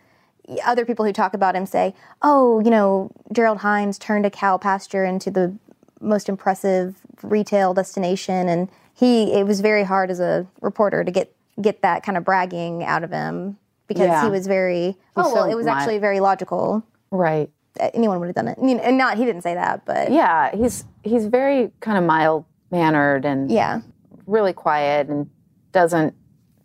Other 0.65 0.85
people 0.85 1.05
who 1.05 1.13
talk 1.13 1.33
about 1.33 1.55
him 1.55 1.65
say, 1.65 1.93
"Oh, 2.21 2.59
you 2.59 2.69
know, 2.69 3.11
Gerald 3.31 3.59
Hines 3.59 3.97
turned 3.97 4.25
a 4.25 4.29
cow 4.29 4.57
pasture 4.57 5.05
into 5.05 5.31
the 5.31 5.53
most 6.01 6.27
impressive 6.27 6.95
retail 7.21 7.73
destination," 7.73 8.49
and 8.49 8.69
he 8.93 9.33
it 9.33 9.45
was 9.47 9.61
very 9.61 9.83
hard 9.83 10.11
as 10.11 10.19
a 10.19 10.45
reporter 10.61 11.03
to 11.03 11.11
get 11.11 11.33
get 11.61 11.81
that 11.81 12.03
kind 12.03 12.17
of 12.17 12.25
bragging 12.25 12.83
out 12.83 13.03
of 13.03 13.11
him 13.11 13.57
because 13.87 14.07
Yeah. 14.07 14.23
he 14.23 14.29
was 14.29 14.47
very. 14.47 14.97
oh 15.15 15.23
so 15.29 15.33
well, 15.33 15.43
it 15.49 15.55
was 15.55 15.67
actually 15.67 15.99
very 15.99 16.19
logical. 16.19 16.83
Right. 17.11 17.49
Uh, 17.79 17.89
anyone 17.93 18.19
would 18.19 18.27
have 18.27 18.35
done 18.35 18.47
it. 18.47 18.57
I 18.61 18.63
mean, 18.65 18.79
and 18.79 18.97
not 18.97 19.17
he 19.17 19.25
didn't 19.25 19.41
say 19.43 19.53
that, 19.55 19.85
but 19.85 20.11
Yeah, 20.11 20.53
he's 20.55 20.85
he's 21.03 21.25
very 21.27 21.71
kind 21.79 21.97
of 21.97 22.03
mild 22.03 22.45
mannered 22.69 23.23
and 23.23 23.49
yeah, 23.51 23.81
really 24.27 24.51
quiet 24.53 25.07
and 25.09 25.29
doesn't 25.71 26.13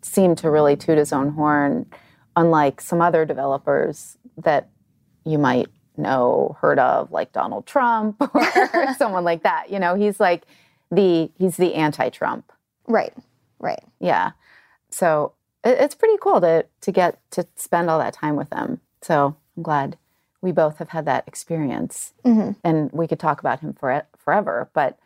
seem 0.01 0.35
to 0.35 0.49
really 0.49 0.75
toot 0.75 0.97
his 0.97 1.11
own 1.13 1.29
horn, 1.29 1.85
unlike 2.39 2.79
some 2.79 3.01
other 3.01 3.25
developers 3.25 4.17
that 4.37 4.69
you 5.25 5.37
might 5.37 5.67
know 5.97 6.55
heard 6.61 6.79
of, 6.79 7.11
like 7.11 7.33
Donald 7.33 7.65
Trump 7.67 8.15
or 8.33 8.93
someone 8.97 9.25
like 9.25 9.43
that. 9.43 9.69
You 9.69 9.77
know, 9.79 9.95
he's 9.95 10.19
like 10.19 10.43
the 10.89 11.29
he's 11.37 11.57
the 11.57 11.75
anti-Trump. 11.75 12.51
right, 12.87 13.13
right. 13.59 13.83
Yeah. 13.99 14.31
So 14.89 15.33
it, 15.65 15.77
it's 15.79 15.95
pretty 15.95 16.17
cool 16.21 16.39
to 16.41 16.65
to 16.81 16.91
get 16.91 17.19
to 17.31 17.45
spend 17.55 17.89
all 17.89 17.99
that 17.99 18.13
time 18.13 18.37
with 18.37 18.51
him. 18.53 18.79
So 19.01 19.35
I'm 19.57 19.63
glad 19.63 19.97
we 20.41 20.53
both 20.53 20.77
have 20.77 20.89
had 20.89 21.05
that 21.05 21.27
experience, 21.27 22.13
mm-hmm. 22.23 22.51
and 22.63 22.89
we 22.93 23.05
could 23.05 23.19
talk 23.19 23.41
about 23.41 23.59
him 23.59 23.73
for 23.73 24.03
forever. 24.17 24.69
But 24.73 24.97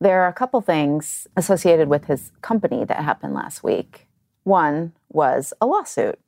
there 0.00 0.22
are 0.22 0.28
a 0.28 0.32
couple 0.32 0.60
things 0.60 1.28
associated 1.36 1.88
with 1.88 2.06
his 2.06 2.32
company 2.42 2.84
that 2.84 2.96
happened 2.96 3.34
last 3.34 3.62
week. 3.62 4.08
One 4.42 4.92
was 5.12 5.54
a 5.60 5.66
lawsuit, 5.66 6.18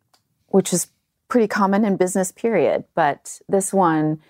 which 0.54 0.72
is 0.72 0.86
pretty 1.26 1.48
common 1.48 1.84
in 1.84 1.96
business. 1.96 2.30
Period. 2.30 2.84
But 2.94 3.40
this 3.48 3.72
one. 3.72 4.20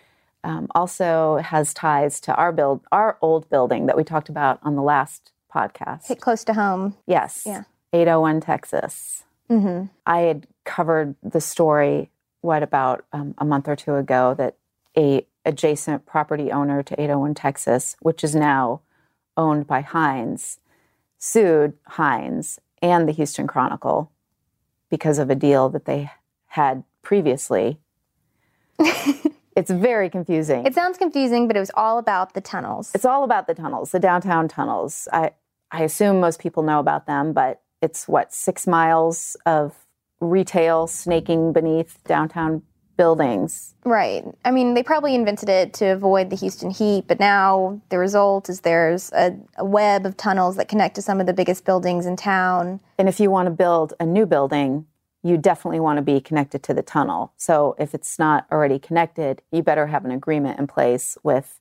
Um, 0.46 0.66
also 0.74 1.38
has 1.38 1.72
ties 1.72 2.20
to 2.20 2.34
our 2.34 2.52
build, 2.52 2.82
our 2.92 3.16
old 3.22 3.48
building 3.48 3.86
that 3.86 3.96
we 3.96 4.04
talked 4.04 4.28
about 4.28 4.58
on 4.62 4.76
the 4.76 4.82
last 4.82 5.32
podcast. 5.50 6.08
Hit 6.08 6.20
close 6.20 6.44
to 6.44 6.52
home. 6.52 6.96
Yes. 7.06 7.44
Yeah. 7.46 7.62
801 7.94 8.42
Texas. 8.42 9.24
Mm-hmm. 9.48 9.86
I 10.04 10.18
had 10.18 10.46
covered 10.64 11.14
the 11.22 11.40
story, 11.40 12.10
what, 12.42 12.62
about 12.62 13.06
um, 13.10 13.34
a 13.38 13.44
month 13.46 13.68
or 13.68 13.74
two 13.74 13.94
ago, 13.94 14.34
that 14.34 14.56
a 14.98 15.26
adjacent 15.46 16.04
property 16.04 16.52
owner 16.52 16.82
to 16.82 16.94
801 17.00 17.34
Texas, 17.34 17.96
which 18.00 18.22
is 18.22 18.34
now 18.34 18.82
owned 19.38 19.66
by 19.66 19.80
Hines, 19.80 20.58
sued 21.18 21.74
Hines 21.86 22.58
and 22.82 23.08
the 23.08 23.12
Houston 23.12 23.46
Chronicle 23.46 24.10
because 24.90 25.18
of 25.18 25.30
a 25.30 25.34
deal 25.34 25.68
that 25.70 25.84
they 25.84 26.10
had 26.46 26.84
previously. 27.02 27.78
it's 28.78 29.70
very 29.70 30.10
confusing. 30.10 30.66
It 30.66 30.74
sounds 30.74 30.98
confusing, 30.98 31.46
but 31.46 31.56
it 31.56 31.60
was 31.60 31.70
all 31.74 31.98
about 31.98 32.34
the 32.34 32.40
tunnels. 32.40 32.90
It's 32.94 33.04
all 33.04 33.24
about 33.24 33.46
the 33.46 33.54
tunnels, 33.54 33.92
the 33.92 34.00
downtown 34.00 34.48
tunnels. 34.48 35.08
I 35.12 35.32
I 35.70 35.82
assume 35.82 36.20
most 36.20 36.40
people 36.40 36.62
know 36.62 36.78
about 36.78 37.06
them, 37.06 37.32
but 37.32 37.60
it's 37.82 38.06
what 38.06 38.32
six 38.32 38.66
miles 38.66 39.36
of 39.46 39.74
retail 40.20 40.86
snaking 40.86 41.52
beneath 41.52 41.98
downtown 42.04 42.62
buildings. 42.96 43.74
Right. 43.84 44.24
I 44.44 44.50
mean, 44.50 44.74
they 44.74 44.82
probably 44.82 45.14
invented 45.14 45.48
it 45.48 45.72
to 45.74 45.86
avoid 45.86 46.30
the 46.30 46.36
Houston 46.36 46.70
heat, 46.70 47.04
but 47.06 47.20
now 47.20 47.80
the 47.88 47.98
result 47.98 48.48
is 48.48 48.60
there's 48.60 49.12
a, 49.12 49.36
a 49.56 49.64
web 49.64 50.06
of 50.06 50.16
tunnels 50.16 50.56
that 50.56 50.68
connect 50.68 50.94
to 50.96 51.02
some 51.02 51.20
of 51.20 51.26
the 51.26 51.32
biggest 51.32 51.64
buildings 51.64 52.06
in 52.06 52.16
town. 52.16 52.80
And 52.98 53.08
if 53.08 53.20
you 53.20 53.30
want 53.30 53.46
to 53.46 53.50
build 53.50 53.94
a 54.00 54.06
new 54.06 54.26
building, 54.26 54.86
you 55.22 55.38
definitely 55.38 55.80
want 55.80 55.96
to 55.96 56.02
be 56.02 56.20
connected 56.20 56.62
to 56.64 56.74
the 56.74 56.82
tunnel. 56.82 57.32
So 57.36 57.74
if 57.78 57.94
it's 57.94 58.18
not 58.18 58.46
already 58.52 58.78
connected, 58.78 59.42
you 59.50 59.62
better 59.62 59.86
have 59.86 60.04
an 60.04 60.10
agreement 60.10 60.58
in 60.58 60.66
place 60.66 61.16
with 61.22 61.60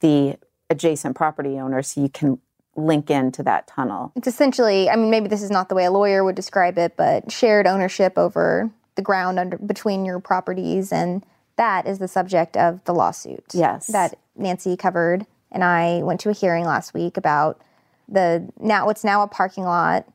the 0.00 0.36
adjacent 0.70 1.16
property 1.16 1.58
owner 1.58 1.82
so 1.82 2.00
you 2.00 2.08
can 2.08 2.38
link 2.74 3.10
into 3.10 3.42
that 3.42 3.66
tunnel. 3.66 4.12
It's 4.16 4.28
essentially, 4.28 4.88
I 4.88 4.96
mean, 4.96 5.10
maybe 5.10 5.28
this 5.28 5.42
is 5.42 5.50
not 5.50 5.68
the 5.68 5.74
way 5.74 5.84
a 5.84 5.90
lawyer 5.90 6.24
would 6.24 6.34
describe 6.34 6.78
it, 6.78 6.96
but 6.96 7.30
shared 7.30 7.66
ownership 7.66 8.16
over 8.16 8.70
the 8.94 9.02
ground 9.02 9.38
under 9.38 9.58
between 9.58 10.04
your 10.04 10.20
properties, 10.20 10.92
and 10.92 11.24
that 11.56 11.86
is 11.86 11.98
the 11.98 12.08
subject 12.08 12.56
of 12.56 12.82
the 12.84 12.94
lawsuit. 12.94 13.44
Yes. 13.52 13.86
that 13.88 14.18
Nancy 14.36 14.76
covered, 14.76 15.26
and 15.50 15.62
I 15.64 16.02
went 16.02 16.20
to 16.20 16.30
a 16.30 16.34
hearing 16.34 16.64
last 16.64 16.94
week 16.94 17.16
about 17.16 17.60
the 18.08 18.48
now 18.60 18.86
what's 18.86 19.04
now 19.04 19.22
a 19.22 19.28
parking 19.28 19.64
lot. 19.64 20.06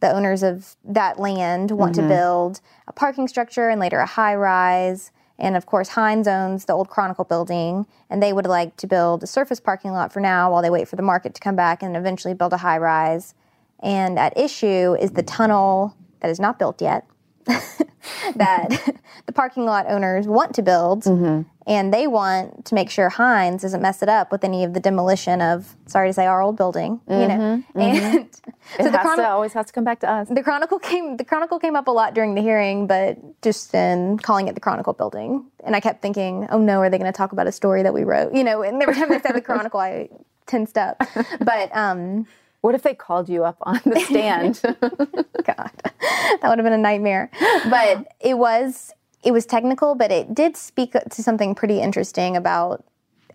The 0.00 0.12
owners 0.12 0.42
of 0.42 0.76
that 0.84 1.18
land 1.18 1.72
want 1.72 1.94
to 1.96 2.00
mm-hmm. 2.00 2.08
build 2.08 2.60
a 2.88 2.92
parking 2.92 3.28
structure 3.28 3.68
and 3.68 3.78
later 3.78 3.98
a 3.98 4.06
high 4.06 4.34
rise. 4.34 5.12
And 5.38 5.56
of 5.56 5.66
course, 5.66 5.88
Hines 5.90 6.28
owns 6.28 6.66
the 6.66 6.72
old 6.74 6.88
Chronicle 6.88 7.24
building, 7.24 7.86
and 8.08 8.22
they 8.22 8.32
would 8.32 8.46
like 8.46 8.76
to 8.76 8.86
build 8.86 9.22
a 9.22 9.26
surface 9.26 9.60
parking 9.60 9.92
lot 9.92 10.12
for 10.12 10.20
now 10.20 10.50
while 10.50 10.62
they 10.62 10.70
wait 10.70 10.88
for 10.88 10.96
the 10.96 11.02
market 11.02 11.34
to 11.34 11.40
come 11.40 11.56
back 11.56 11.82
and 11.82 11.96
eventually 11.96 12.34
build 12.34 12.52
a 12.52 12.58
high 12.58 12.78
rise. 12.78 13.34
And 13.82 14.18
at 14.18 14.36
issue 14.38 14.94
is 15.00 15.12
the 15.12 15.22
tunnel 15.22 15.96
that 16.20 16.30
is 16.30 16.38
not 16.38 16.58
built 16.58 16.82
yet 16.82 17.06
that 18.36 18.96
the 19.26 19.32
parking 19.32 19.64
lot 19.64 19.86
owners 19.88 20.26
want 20.26 20.54
to 20.54 20.62
build, 20.62 21.04
mm-hmm. 21.04 21.42
and 21.66 21.92
they 21.92 22.06
want 22.06 22.64
to 22.66 22.74
make 22.74 22.90
sure 22.90 23.08
Hines 23.08 23.62
doesn't 23.62 23.80
mess 23.80 24.02
it 24.02 24.08
up 24.08 24.30
with 24.30 24.44
any 24.44 24.64
of 24.64 24.74
the 24.74 24.80
demolition 24.80 25.40
of, 25.40 25.76
sorry 25.86 26.08
to 26.08 26.12
say, 26.12 26.26
our 26.26 26.42
old 26.42 26.56
building. 26.56 27.00
You 27.08 27.16
know, 27.16 27.28
mm-hmm. 27.28 27.78
Mm-hmm. 27.78 27.80
and 27.80 28.30
It 28.78 28.84
so 28.84 28.84
the 28.84 28.98
has 28.98 29.00
Chronicle. 29.00 29.32
always 29.32 29.52
has 29.54 29.66
to 29.66 29.72
come 29.72 29.84
back 29.84 30.00
to 30.00 30.10
us. 30.10 30.28
The 30.28 30.42
Chronicle 30.42 30.78
came. 30.78 31.16
The 31.16 31.24
Chronicle 31.24 31.58
came 31.58 31.74
up 31.74 31.88
a 31.88 31.90
lot 31.90 32.14
during 32.14 32.34
the 32.34 32.42
hearing, 32.42 32.86
but 32.86 33.18
just 33.42 33.74
in 33.74 34.18
calling 34.18 34.48
it 34.48 34.54
the 34.54 34.60
Chronicle 34.60 34.92
building, 34.92 35.46
and 35.64 35.74
I 35.74 35.80
kept 35.80 36.02
thinking, 36.02 36.46
"Oh 36.50 36.58
no, 36.58 36.80
are 36.80 36.90
they 36.90 36.98
going 36.98 37.12
to 37.12 37.16
talk 37.16 37.32
about 37.32 37.46
a 37.46 37.52
story 37.52 37.82
that 37.82 37.94
we 37.94 38.04
wrote?" 38.04 38.34
You 38.34 38.44
know, 38.44 38.62
and 38.62 38.80
every 38.80 38.94
time 38.94 39.08
they 39.08 39.20
said 39.20 39.34
the 39.34 39.40
Chronicle, 39.40 39.80
I 39.80 40.08
tensed 40.46 40.78
up. 40.78 41.02
But 41.40 41.74
um, 41.74 42.26
What 42.60 42.74
if 42.74 42.82
they 42.82 42.94
called 42.94 43.28
you 43.28 43.44
up 43.44 43.56
on 43.62 43.80
the 43.84 44.00
stand? 44.00 44.60
God, 45.44 45.70
that 45.82 46.42
would 46.44 46.58
have 46.58 46.64
been 46.64 46.72
a 46.72 46.78
nightmare. 46.78 47.30
But 47.70 48.12
it 48.20 48.36
was 48.36 48.92
it 49.22 49.32
was 49.32 49.46
technical, 49.46 49.94
but 49.94 50.10
it 50.10 50.34
did 50.34 50.56
speak 50.56 50.92
to 50.92 51.22
something 51.22 51.54
pretty 51.54 51.80
interesting 51.80 52.36
about 52.36 52.84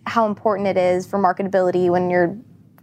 how 0.07 0.25
important 0.25 0.67
it 0.67 0.77
is 0.77 1.07
for 1.07 1.19
marketability 1.19 1.89
when 1.89 2.09
you're 2.09 2.37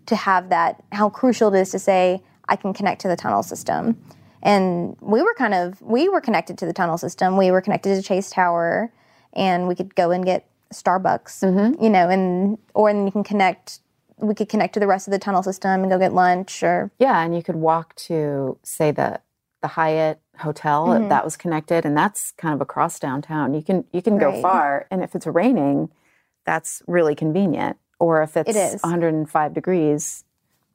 to 0.06 0.16
have 0.16 0.48
that 0.48 0.82
how 0.92 1.08
crucial 1.08 1.54
it 1.54 1.60
is 1.60 1.70
to 1.70 1.78
say 1.78 2.22
I 2.48 2.56
can 2.56 2.72
connect 2.72 3.00
to 3.02 3.08
the 3.08 3.16
tunnel 3.16 3.42
system. 3.42 3.96
And 4.42 4.96
we 5.00 5.22
were 5.22 5.34
kind 5.34 5.54
of 5.54 5.80
we 5.80 6.08
were 6.08 6.20
connected 6.20 6.58
to 6.58 6.66
the 6.66 6.72
tunnel 6.72 6.98
system. 6.98 7.36
We 7.36 7.50
were 7.50 7.60
connected 7.60 7.94
to 7.94 8.02
Chase 8.02 8.30
Tower 8.30 8.92
and 9.32 9.68
we 9.68 9.74
could 9.74 9.94
go 9.94 10.10
and 10.10 10.24
get 10.24 10.46
Starbucks, 10.72 11.44
mm-hmm. 11.44 11.82
you 11.82 11.90
know, 11.90 12.08
and 12.08 12.58
or 12.74 12.92
then 12.92 13.06
you 13.06 13.12
can 13.12 13.22
connect 13.22 13.80
we 14.22 14.34
could 14.34 14.48
connect 14.48 14.74
to 14.74 14.80
the 14.80 14.86
rest 14.86 15.06
of 15.08 15.12
the 15.12 15.18
tunnel 15.18 15.42
system 15.42 15.82
and 15.82 15.90
go 15.90 15.98
get 15.98 16.12
lunch 16.14 16.62
or 16.62 16.90
yeah, 16.98 17.20
and 17.22 17.34
you 17.36 17.42
could 17.42 17.56
walk 17.56 17.94
to 17.96 18.58
say 18.62 18.90
the 18.90 19.20
the 19.60 19.68
Hyatt 19.68 20.20
hotel 20.38 20.86
Mm-hmm. 20.88 21.04
if 21.04 21.08
that 21.10 21.24
was 21.24 21.36
connected, 21.36 21.84
and 21.84 21.96
that's 21.96 22.32
kind 22.32 22.54
of 22.54 22.60
across 22.60 22.98
downtown. 22.98 23.52
You 23.54 23.62
can 23.62 23.84
you 23.92 24.00
can 24.02 24.16
go 24.18 24.40
far, 24.40 24.86
and 24.90 25.02
if 25.02 25.14
it's 25.14 25.26
raining, 25.26 25.90
that's 26.46 26.82
really 26.86 27.14
convenient. 27.14 27.76
Or 27.98 28.22
if 28.22 28.36
it's 28.36 28.50
It 28.50 28.56
is. 28.56 28.80
105 28.82 29.54
degrees, 29.54 30.24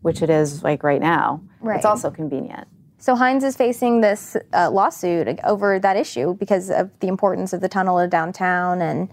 which 0.02 0.22
it 0.22 0.30
is 0.30 0.64
like 0.64 0.84
right 0.84 1.02
now, 1.02 1.42
Right. 1.60 1.76
it's 1.76 1.86
also 1.86 2.10
convenient. 2.10 2.68
So 3.00 3.16
Hines 3.16 3.44
is 3.44 3.56
facing 3.58 4.02
this 4.02 4.38
uh, 4.54 4.70
lawsuit 4.72 5.38
over 5.44 5.78
that 5.80 5.98
issue 5.98 6.34
because 6.36 6.70
of 6.70 6.90
the 7.02 7.08
importance 7.08 7.52
of 7.54 7.60
the 7.62 7.68
tunnel 7.70 8.00
to 8.00 8.08
downtown, 8.08 8.82
and 8.82 9.10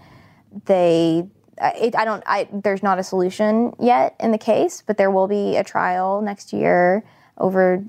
they. 0.66 1.28
I- 1.60 1.70
It, 1.72 1.96
I 1.96 2.04
don't. 2.04 2.22
I 2.26 2.48
there's 2.52 2.82
not 2.82 2.98
a 2.98 3.02
solution 3.02 3.74
yet 3.78 4.14
in 4.20 4.30
the 4.32 4.38
case, 4.38 4.82
but 4.86 4.96
there 4.96 5.10
will 5.10 5.28
be 5.28 5.56
a 5.56 5.64
trial 5.64 6.20
next 6.20 6.52
year 6.52 7.04
over 7.38 7.84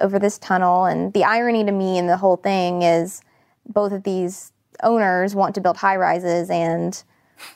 over 0.00 0.18
this 0.18 0.38
tunnel. 0.38 0.84
And 0.84 1.12
the 1.12 1.24
irony 1.24 1.64
to 1.64 1.72
me 1.72 1.98
in 1.98 2.06
the 2.06 2.16
whole 2.18 2.36
thing 2.36 2.82
is 2.82 3.22
both 3.66 3.92
of 3.92 4.02
these 4.04 4.52
owners 4.82 5.34
want 5.34 5.54
to 5.54 5.60
build 5.60 5.76
high 5.78 5.96
rises, 5.96 6.50
and 6.50 7.02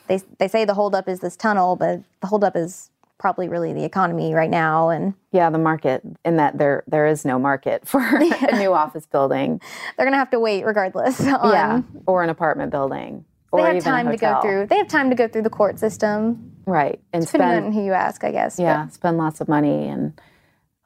they 0.07 0.19
they 0.39 0.47
say 0.47 0.65
the 0.65 0.73
holdup 0.73 1.07
is 1.07 1.19
this 1.19 1.35
tunnel, 1.35 1.75
but 1.75 2.01
the 2.21 2.27
holdup 2.27 2.55
is 2.55 2.89
probably 3.17 3.47
really 3.47 3.71
the 3.71 3.83
economy 3.85 4.33
right 4.33 4.49
now. 4.49 4.89
And 4.89 5.13
Yeah, 5.31 5.49
the 5.49 5.57
market 5.57 6.01
in 6.25 6.35
that 6.37 6.57
there 6.57 6.83
there 6.87 7.07
is 7.07 7.23
no 7.25 7.39
market 7.39 7.87
for 7.87 8.01
a 8.01 8.57
new 8.59 8.73
office 8.73 9.05
building. 9.05 9.61
they're 9.95 10.05
gonna 10.05 10.17
have 10.17 10.31
to 10.31 10.39
wait 10.39 10.65
regardless. 10.65 11.19
On, 11.21 11.51
yeah, 11.51 11.81
or 12.07 12.23
an 12.23 12.29
apartment 12.29 12.71
building, 12.71 13.23
they 13.55 13.75
have 13.75 13.83
time 13.83 14.09
to 14.11 14.17
go 14.17 14.41
through. 14.41 14.67
They 14.67 14.77
have 14.77 14.87
time 14.87 15.09
to 15.09 15.15
go 15.15 15.27
through 15.27 15.43
the 15.43 15.49
court 15.49 15.79
system. 15.79 16.51
right 16.65 16.99
and 17.13 17.25
Depending 17.25 17.49
spend 17.51 17.65
on 17.67 17.71
who 17.73 17.83
you 17.85 17.93
ask, 17.93 18.23
I 18.23 18.31
guess. 18.31 18.57
but- 18.57 18.63
yeah 18.63 18.87
spend 18.87 19.17
lots 19.17 19.41
of 19.41 19.47
money 19.47 19.87
and 19.87 20.19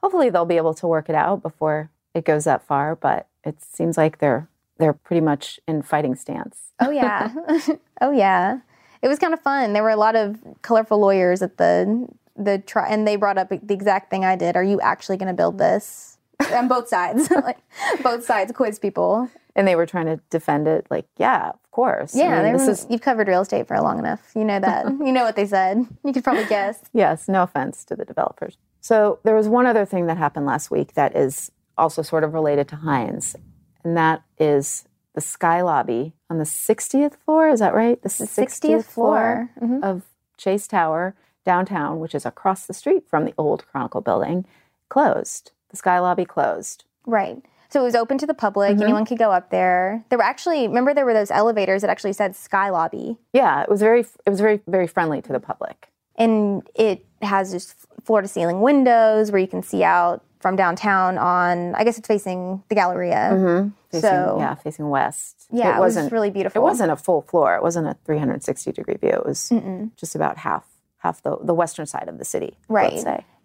hopefully 0.01 0.29
they'll 0.29 0.45
be 0.45 0.57
able 0.57 0.73
to 0.75 0.87
work 0.87 1.09
it 1.09 1.15
out 1.15 1.41
before 1.41 1.89
it 2.13 2.25
goes 2.25 2.43
that 2.45 2.63
far 2.63 2.95
but 2.95 3.27
it 3.43 3.61
seems 3.63 3.97
like 3.97 4.19
they're 4.19 4.47
they're 4.77 4.93
pretty 4.93 5.21
much 5.21 5.59
in 5.67 5.81
fighting 5.81 6.15
stance 6.15 6.71
Oh 6.81 6.91
yeah. 6.91 7.33
oh 8.01 8.11
yeah. 8.11 8.59
It 9.01 9.07
was 9.09 9.19
kind 9.19 9.33
of 9.33 9.41
fun. 9.41 9.73
There 9.73 9.83
were 9.83 9.89
a 9.89 9.97
lot 9.97 10.15
of 10.15 10.37
colorful 10.61 10.97
lawyers 10.99 11.41
at 11.41 11.57
the 11.57 12.07
the 12.37 12.59
tri- 12.59 12.87
and 12.89 13.05
they 13.05 13.17
brought 13.17 13.37
up 13.37 13.49
the 13.49 13.73
exact 13.73 14.09
thing 14.09 14.23
I 14.23 14.37
did. 14.37 14.55
Are 14.55 14.63
you 14.63 14.79
actually 14.79 15.17
going 15.17 15.27
to 15.27 15.33
build 15.33 15.57
this? 15.57 16.17
On 16.53 16.69
both 16.69 16.87
sides, 16.87 17.29
like 17.43 17.57
both 18.01 18.23
sides 18.23 18.53
quiz 18.53 18.79
people. 18.79 19.29
and 19.57 19.67
they 19.67 19.75
were 19.75 19.85
trying 19.85 20.05
to 20.05 20.21
defend 20.29 20.69
it 20.69 20.87
like 20.89 21.05
yeah 21.17 21.49
of 21.49 21.55
course 21.79 22.15
I 22.15 22.19
Yeah, 22.19 22.43
mean, 22.43 22.43
they 22.53 22.57
this 22.65 22.67
is 22.67 22.87
you've 22.89 23.01
covered 23.01 23.27
real 23.27 23.41
estate 23.41 23.67
for 23.67 23.79
long 23.79 23.99
enough. 23.99 24.21
You 24.35 24.43
know 24.45 24.59
that. 24.59 24.85
you 25.07 25.11
know 25.11 25.23
what 25.23 25.35
they 25.35 25.45
said. 25.45 25.85
You 26.03 26.11
could 26.13 26.23
probably 26.23 26.45
guess. 26.45 26.81
Yes, 26.93 27.27
no 27.27 27.43
offense 27.43 27.85
to 27.85 27.95
the 27.95 28.05
developers. 28.05 28.57
So 28.81 29.19
there 29.23 29.35
was 29.35 29.47
one 29.47 29.65
other 29.65 29.85
thing 29.85 30.05
that 30.07 30.17
happened 30.17 30.45
last 30.45 30.71
week 30.71 30.93
that 30.93 31.15
is 31.15 31.51
also 31.77 32.01
sort 32.01 32.23
of 32.23 32.33
related 32.33 32.67
to 32.69 32.75
Hines, 32.77 33.35
and 33.83 33.95
that 33.97 34.23
is 34.37 34.85
the 35.15 35.21
Sky 35.21 35.61
Lobby 35.61 36.13
on 36.29 36.37
the 36.37 36.43
60th 36.45 37.15
floor. 37.25 37.49
Is 37.49 37.59
that 37.59 37.73
right? 37.73 38.01
This 38.01 38.17
The 38.17 38.25
60th, 38.27 38.85
floor. 38.85 39.49
Mhm. 39.61 39.83
of 39.83 40.03
Chase 40.37 40.67
Tower 40.67 41.15
downtown, 41.45 41.99
which 41.99 42.13
is 42.15 42.25
across 42.25 42.65
the 42.65 42.73
street 42.73 43.03
from 43.09 43.25
the 43.25 43.33
old 43.37 43.65
Chronicle 43.67 44.01
building, 44.01 44.45
closed. 44.89 45.51
The 45.69 45.77
Sky 45.77 45.99
Lobby 45.99 46.25
closed. 46.25 46.83
Right. 47.05 47.41
So 47.69 47.81
it 47.81 47.83
was 47.83 47.95
open 47.95 48.17
to 48.17 48.25
the 48.25 48.33
public. 48.33 48.73
Mm-hmm. 48.73 48.83
Anyone 48.83 49.05
could 49.05 49.17
go 49.19 49.31
up 49.31 49.51
there. 49.51 50.03
There 50.09 50.17
were 50.17 50.23
actually 50.23 50.67
remember 50.67 50.93
there 50.93 51.05
were 51.05 51.13
those 51.13 51.31
elevators 51.31 51.81
that 51.81 51.89
actually 51.89 52.13
said 52.13 52.35
Sky 52.35 52.69
Lobby, 52.69 53.17
Yeah, 53.33 53.61
it 53.61 53.69
was 53.69 53.79
very 53.79 54.01
it 54.25 54.29
was 54.29 54.39
very 54.39 54.59
very 54.67 54.87
friendly 54.87 55.21
to 55.21 55.31
the 55.31 55.39
public. 55.39 55.87
and 56.17 56.67
it 56.75 57.05
has 57.21 57.51
just 57.51 57.75
floor 58.03 58.21
to 58.21 58.27
ceiling 58.27 58.61
windows 58.61 59.31
where 59.31 59.39
you 59.39 59.47
can 59.47 59.61
see 59.63 59.83
out 59.83 60.23
from 60.39 60.55
downtown 60.55 61.17
on. 61.17 61.75
I 61.75 61.83
guess 61.83 61.97
it's 61.97 62.07
facing 62.07 62.63
the 62.69 62.75
Galleria. 62.75 63.29
Mm-hmm. 63.33 63.69
Facing, 63.91 64.09
So- 64.09 64.37
yeah, 64.39 64.55
facing 64.55 64.89
west. 64.89 65.35
Yeah, 65.51 65.77
it 65.77 65.79
was 65.79 65.95
wasn't 65.95 66.11
really 66.11 66.29
beautiful. 66.31 66.61
It 66.61 66.63
wasn't 66.63 66.91
a 66.91 66.95
full 66.95 67.21
floor. 67.23 67.55
It 67.55 67.63
wasn't 67.63 67.87
a 67.87 67.95
360 68.05 68.71
degree 68.71 68.95
view. 68.95 69.09
It 69.09 69.25
was 69.25 69.51
just 69.97 70.15
about 70.15 70.37
half 70.37 70.65
half 70.99 71.21
the 71.23 71.37
the 71.41 71.53
western 71.53 71.85
side 71.85 72.07
of 72.07 72.17
the 72.19 72.25
city. 72.25 72.57
Right. 72.67 72.93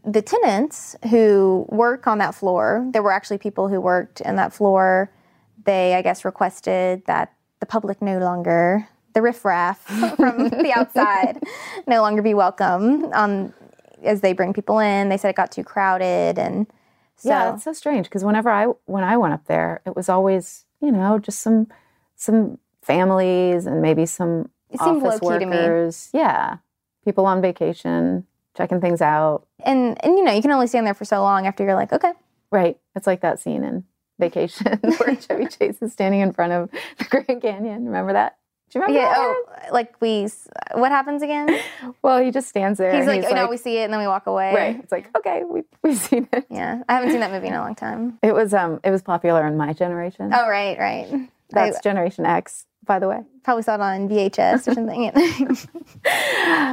The 0.05 0.23
tenants 0.23 0.97
who 1.11 1.67
work 1.71 2.07
on 2.07 2.19
that 2.19 2.35
floor, 2.35 2.87
there 2.93 3.03
were 3.03 3.13
actually 3.13 3.39
people 3.39 3.69
who 3.69 3.81
worked 3.81 4.21
in 4.21 4.37
that 4.37 4.53
floor. 4.53 5.11
They, 5.65 5.95
I 5.95 6.03
guess, 6.03 6.25
requested 6.25 7.05
that 7.07 7.33
the 7.61 7.67
public 7.67 8.03
no 8.03 8.19
longer, 8.19 8.87
the 9.15 9.23
riffraff 9.23 9.79
from 10.17 10.51
the 10.51 10.73
outside, 10.75 11.43
no 11.87 12.03
longer 12.03 12.21
be 12.21 12.35
welcome 12.35 13.11
um, 13.15 13.55
as 14.03 14.21
they 14.21 14.35
bring 14.35 14.53
people 14.53 14.79
in. 14.79 15.09
They 15.09 15.17
said 15.17 15.31
it 15.31 15.37
got 15.37 15.51
too 15.51 15.65
crowded, 15.65 16.39
and 16.39 16.67
so 17.17 17.31
Yeah, 17.31 17.55
it's 17.55 17.65
so 17.65 17.73
strange 17.73 18.07
because 18.07 18.25
whenever 18.25 18.51
I 18.51 18.67
when 18.85 19.05
I 19.05 19.17
went 19.17 19.33
up 19.33 19.47
there, 19.47 19.81
it 19.87 19.97
was 19.97 20.11
always 20.11 20.67
you 20.83 20.93
know 20.93 21.19
just 21.19 21.39
some 21.39 21.69
some 22.17 22.59
families 22.83 23.65
and 23.65 23.81
maybe 23.81 24.05
some 24.05 24.51
It 24.69 24.81
office 24.81 25.23
low-key 25.23 25.39
to 25.39 25.47
me. 25.47 25.57
workers. 25.57 26.11
Yeah, 26.13 26.59
people 27.07 27.25
on 27.25 27.41
vacation 27.41 28.27
checking 28.57 28.81
things 28.81 29.01
out. 29.01 29.47
and 29.65 30.03
and 30.05 30.17
you 30.19 30.25
know 30.25 30.33
you 30.33 30.43
can 30.43 30.51
only 30.51 30.67
stand 30.67 30.87
there 30.87 30.95
for 30.95 31.05
so 31.05 31.23
long 31.23 31.47
after 31.47 31.65
you're 31.65 31.75
like, 31.75 31.93
okay, 31.93 32.13
Right. 32.55 32.79
It's 32.95 33.09
like 33.09 33.21
that 33.23 33.41
scene 33.41 33.65
in 33.65 33.83
Vacation 34.21 34.79
where 34.99 35.17
Chevy 35.21 35.49
Chase 35.49 35.83
is 35.83 35.93
standing 35.93 36.21
in 36.21 36.33
front 36.33 36.53
of 36.53 36.71
the 36.99 37.05
Grand 37.05 37.43
Canyon. 37.43 37.87
Remember 37.87 38.13
that? 38.13 38.39
Do 38.71 38.79
you 38.79 38.85
remember 38.85 39.01
yeah. 39.01 39.13
that? 39.13 39.19
Oh, 39.19 39.47
like 39.73 40.01
we, 40.01 40.29
what 40.75 40.93
happens 40.93 41.23
again? 41.23 41.49
Well, 42.03 42.23
he 42.23 42.31
just 42.31 42.49
stands 42.49 42.79
there. 42.79 42.93
He's 42.93 43.01
and 43.01 43.09
like, 43.09 43.23
he's 43.23 43.33
oh, 43.33 43.35
no, 43.35 43.49
we 43.49 43.57
see 43.57 43.79
it, 43.79 43.85
and 43.85 43.93
then 43.93 44.01
we 44.01 44.07
walk 44.07 44.27
away. 44.27 44.55
right. 44.55 44.79
It's 44.79 44.93
like, 44.93 45.11
okay, 45.17 45.43
we, 45.43 45.63
we've 45.83 45.97
seen 45.97 46.29
it. 46.33 46.47
Yeah, 46.49 46.83
I 46.89 46.95
haven't 46.95 47.11
seen 47.11 47.21
that 47.21 47.33
movie 47.33 47.49
in 47.49 47.55
a 47.55 47.61
long 47.61 47.75
time. 47.75 48.19
It 48.23 48.35
was 48.35 48.55
um 48.55 48.79
it 48.85 48.91
was 48.91 49.03
popular 49.03 49.47
in 49.47 49.57
my 49.57 49.73
generation. 49.73 50.31
Oh, 50.33 50.49
right, 50.49 50.79
right. 50.79 51.29
That's 51.51 51.79
I 51.79 51.81
Generation 51.81 52.25
X, 52.25 52.67
by 52.85 52.99
the 53.01 53.09
way. 53.09 53.23
probably 53.43 53.65
saw 53.65 53.75
it 53.75 53.81
on 53.81 54.09
VHS 54.09 54.69
or 54.69 54.75
something. 54.75 55.11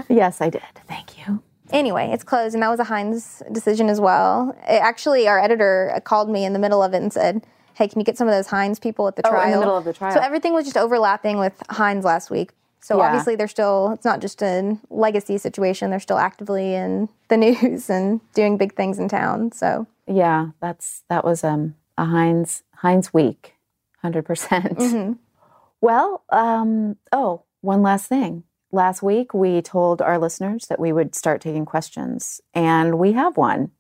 Yes, 0.10 0.42
I 0.42 0.50
did. 0.50 0.62
Thank 0.88 1.18
you. 1.18 1.42
Anyway, 1.74 2.10
it's 2.12 2.24
closed, 2.24 2.54
and 2.54 2.64
that 2.64 2.70
was 2.70 2.80
a 2.80 2.86
Hines 2.86 3.42
decision 3.52 3.90
as 3.90 4.00
well. 4.02 4.56
It, 4.68 4.82
actually, 4.82 5.28
our 5.28 5.40
editor 5.40 6.00
called 6.04 6.30
me 6.30 6.46
in 6.46 6.54
the 6.54 6.60
middle 6.60 6.82
of 6.84 6.94
it 6.94 7.02
and 7.02 7.12
said, 7.12 7.46
"Hey, 7.76 7.88
can 7.88 8.00
you 8.00 8.06
get 8.06 8.18
some 8.18 8.28
of 8.28 8.34
those 8.34 8.48
Hines 8.48 8.80
people 8.80 9.08
at 9.08 9.16
the 9.16 9.26
Oh, 9.26 9.30
in 9.30 9.34
the 9.36 9.40
trial?" 9.42 9.60
middle 9.60 9.78
of 9.78 9.86
the 9.86 9.94
trial. 9.94 10.14
So 10.14 10.20
everything 10.20 10.54
was 10.54 10.66
just 10.66 10.78
overlapping 10.78 11.38
with 11.40 11.54
Hines 11.70 12.04
last 12.06 12.30
week. 12.30 12.52
So 12.84 12.98
Yeah. 12.98 13.06
obviously, 13.06 13.36
they're 13.36 13.48
still. 13.48 13.92
It's 13.94 14.06
not 14.06 14.20
just 14.22 14.42
a 14.42 14.78
legacy 14.90 15.38
situation. 15.38 15.90
They're 15.92 16.00
still 16.00 16.18
actively 16.18 16.74
in 16.76 17.10
the 17.30 17.38
news 17.46 17.90
and 17.90 18.20
doing 18.34 18.58
big 18.58 18.76
things 18.76 19.00
in 19.00 19.08
town. 19.08 19.52
So 19.52 19.88
Yeah, 20.08 20.48
that's 20.60 21.04
that 21.10 21.24
was 21.24 21.44
um 21.44 21.76
a 21.98 22.06
Hines 22.06 22.64
Hines 22.78 23.14
week, 23.14 23.56
100%. 24.04 24.24
Mm-hmm. 24.78 25.14
Well, 25.80 26.24
um 26.30 26.98
oh, 27.12 27.44
one 27.62 27.82
last 27.84 28.08
thing. 28.08 28.44
Last 28.72 29.04
week 29.04 29.34
we 29.34 29.62
told 29.62 30.02
our 30.02 30.18
listeners 30.18 30.68
that 30.68 30.80
we 30.80 30.94
would 30.94 31.14
start 31.14 31.42
taking 31.42 31.66
questions 31.66 32.40
and 32.54 32.98
we 32.98 33.12
have 33.14 33.36
one. 33.38 33.72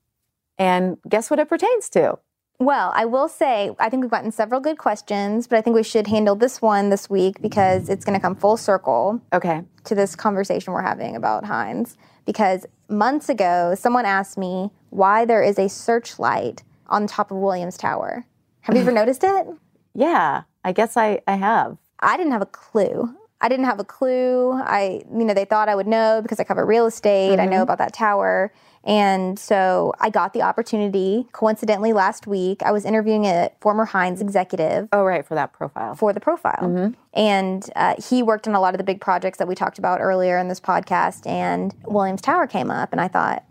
And 0.57 0.97
guess 1.07 1.29
what 1.29 1.39
it 1.39 1.47
pertains 1.47 1.89
to? 1.91 2.19
Well, 2.59 2.91
I 2.93 3.05
will 3.05 3.27
say, 3.27 3.71
I 3.79 3.89
think 3.89 4.01
we've 4.03 4.11
gotten 4.11 4.31
several 4.31 4.59
good 4.61 4.77
questions, 4.77 5.47
but 5.47 5.57
I 5.57 5.61
think 5.61 5.75
we 5.75 5.81
should 5.81 6.07
handle 6.07 6.35
this 6.35 6.61
one 6.61 6.89
this 6.89 7.09
week 7.09 7.41
because 7.41 7.89
it's 7.89 8.05
going 8.05 8.17
to 8.19 8.21
come 8.21 8.35
full 8.35 8.57
circle 8.57 9.19
Okay. 9.33 9.63
to 9.85 9.95
this 9.95 10.15
conversation 10.15 10.71
we're 10.73 10.83
having 10.83 11.15
about 11.15 11.45
Hines. 11.45 11.97
Because 12.25 12.67
months 12.87 13.29
ago, 13.29 13.73
someone 13.75 14.05
asked 14.05 14.37
me 14.37 14.69
why 14.91 15.25
there 15.25 15.41
is 15.41 15.57
a 15.57 15.69
searchlight 15.69 16.61
on 16.87 17.07
top 17.07 17.31
of 17.31 17.37
Williams 17.37 17.77
Tower. 17.77 18.25
Have 18.61 18.75
you 18.75 18.81
ever 18.81 18.91
noticed 19.01 19.23
it? 19.23 19.47
Yeah, 19.95 20.43
I 20.63 20.71
guess 20.71 20.95
I 20.97 21.21
I 21.27 21.35
have. 21.37 21.77
I 21.99 22.15
didn't 22.17 22.33
have 22.33 22.41
a 22.43 22.45
clue. 22.47 23.15
I 23.41 23.49
didn't 23.49 23.65
have 23.65 23.79
a 23.79 23.83
clue. 23.83 24.53
I, 24.53 25.01
you 25.11 25.25
know, 25.25 25.33
they 25.33 25.45
thought 25.45 25.67
I 25.67 25.75
would 25.75 25.87
know 25.87 26.19
because 26.21 26.39
I 26.39 26.43
cover 26.43 26.65
real 26.65 26.85
estate. 26.85 27.39
I 27.39 27.45
know 27.45 27.61
about 27.63 27.79
that 27.79 27.93
tower. 27.93 28.53
And 28.83 29.37
so 29.37 29.93
I 29.99 30.09
got 30.09 30.33
the 30.33 30.41
opportunity. 30.41 31.27
Coincidentally, 31.33 31.93
last 31.93 32.25
week, 32.25 32.63
I 32.63 32.71
was 32.71 32.83
interviewing 32.85 33.25
a 33.25 33.51
former 33.59 33.85
Hines 33.85 34.21
executive 34.21 34.89
Oh, 34.91 35.03
right, 35.03 35.23
for 35.25 35.35
that 35.35 35.53
profile. 35.53 35.93
for 35.95 36.13
the 36.13 36.19
profile. 36.19 36.93
And 37.13 37.69
uh, 37.75 37.95
he 38.09 38.23
worked 38.23 38.47
on 38.47 38.55
a 38.55 38.59
lot 38.59 38.73
of 38.73 38.79
the 38.79 38.83
big 38.83 38.99
projects 39.01 39.37
that 39.37 39.47
we 39.47 39.53
talked 39.53 39.77
about 39.77 40.01
earlier 40.01 40.37
in 40.39 40.47
this 40.47 40.59
podcast. 40.59 41.27
And 41.27 41.75
Williams 41.85 42.21
Tower 42.21 42.47
came 42.47 42.71
up, 42.71 42.91
and 42.91 42.99
I 43.01 43.07
thought, 43.07 43.43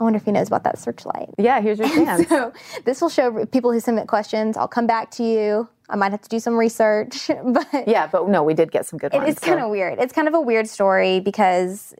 I 0.00 0.04
wonder 0.04 0.16
if 0.16 0.24
he 0.24 0.32
knows 0.32 0.46
about 0.46 0.64
that 0.64 0.78
searchlight. 0.78 1.30
Yeah, 1.38 1.60
here's 1.60 1.78
your 1.78 1.88
chance. 2.04 2.28
So 2.28 2.52
this 2.84 3.00
will 3.00 3.08
show 3.08 3.46
people 3.46 3.72
who 3.72 3.80
submit 3.80 4.06
questions. 4.06 4.56
I'll 4.56 4.68
come 4.68 4.86
back 4.86 5.10
to 5.12 5.24
you. 5.24 5.68
I 5.88 5.96
might 5.96 6.12
have 6.12 6.20
to 6.22 6.28
do 6.28 6.38
some 6.38 6.56
research, 6.56 7.30
but 7.44 7.88
yeah, 7.88 8.06
but 8.06 8.28
no, 8.28 8.42
we 8.42 8.54
did 8.54 8.70
get 8.70 8.86
some 8.86 8.98
good 8.98 9.12
it 9.14 9.18
ones. 9.18 9.30
is 9.30 9.38
kind 9.38 9.60
of 9.60 9.70
weird. 9.70 9.98
It's 9.98 10.12
kind 10.12 10.28
of 10.28 10.34
a 10.34 10.40
weird 10.40 10.68
story 10.68 11.20
because 11.20 11.94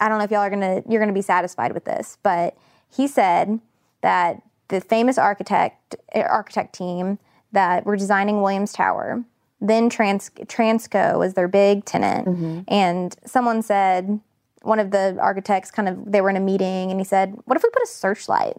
I 0.00 0.08
don't 0.08 0.18
know 0.18 0.24
if 0.24 0.30
y'all 0.30 0.40
are 0.40 0.50
gonna 0.50 0.82
you're 0.88 1.00
gonna 1.00 1.12
be 1.12 1.22
satisfied 1.22 1.72
with 1.72 1.84
this, 1.84 2.18
but 2.22 2.56
he 2.90 3.06
said 3.06 3.60
that 4.00 4.42
the 4.68 4.80
famous 4.80 5.18
architect 5.18 5.94
eh, 6.12 6.22
architect 6.22 6.74
team 6.74 7.18
that 7.52 7.84
were 7.84 7.96
designing 7.96 8.40
Williams 8.42 8.72
Tower, 8.72 9.22
then 9.60 9.88
Trans, 9.88 10.30
Transco 10.30 11.18
was 11.18 11.34
their 11.34 11.46
big 11.46 11.84
tenant, 11.84 12.64
and 12.68 13.14
someone 13.24 13.62
said 13.62 14.20
one 14.64 14.80
of 14.80 14.90
the 14.90 15.16
architects 15.20 15.70
kind 15.70 15.88
of 15.88 16.10
they 16.10 16.20
were 16.20 16.30
in 16.30 16.36
a 16.36 16.40
meeting 16.40 16.90
and 16.90 16.98
he 16.98 17.04
said, 17.04 17.36
"What 17.44 17.56
if 17.56 17.62
we 17.62 17.70
put 17.70 17.82
a 17.82 17.86
searchlight 17.86 18.56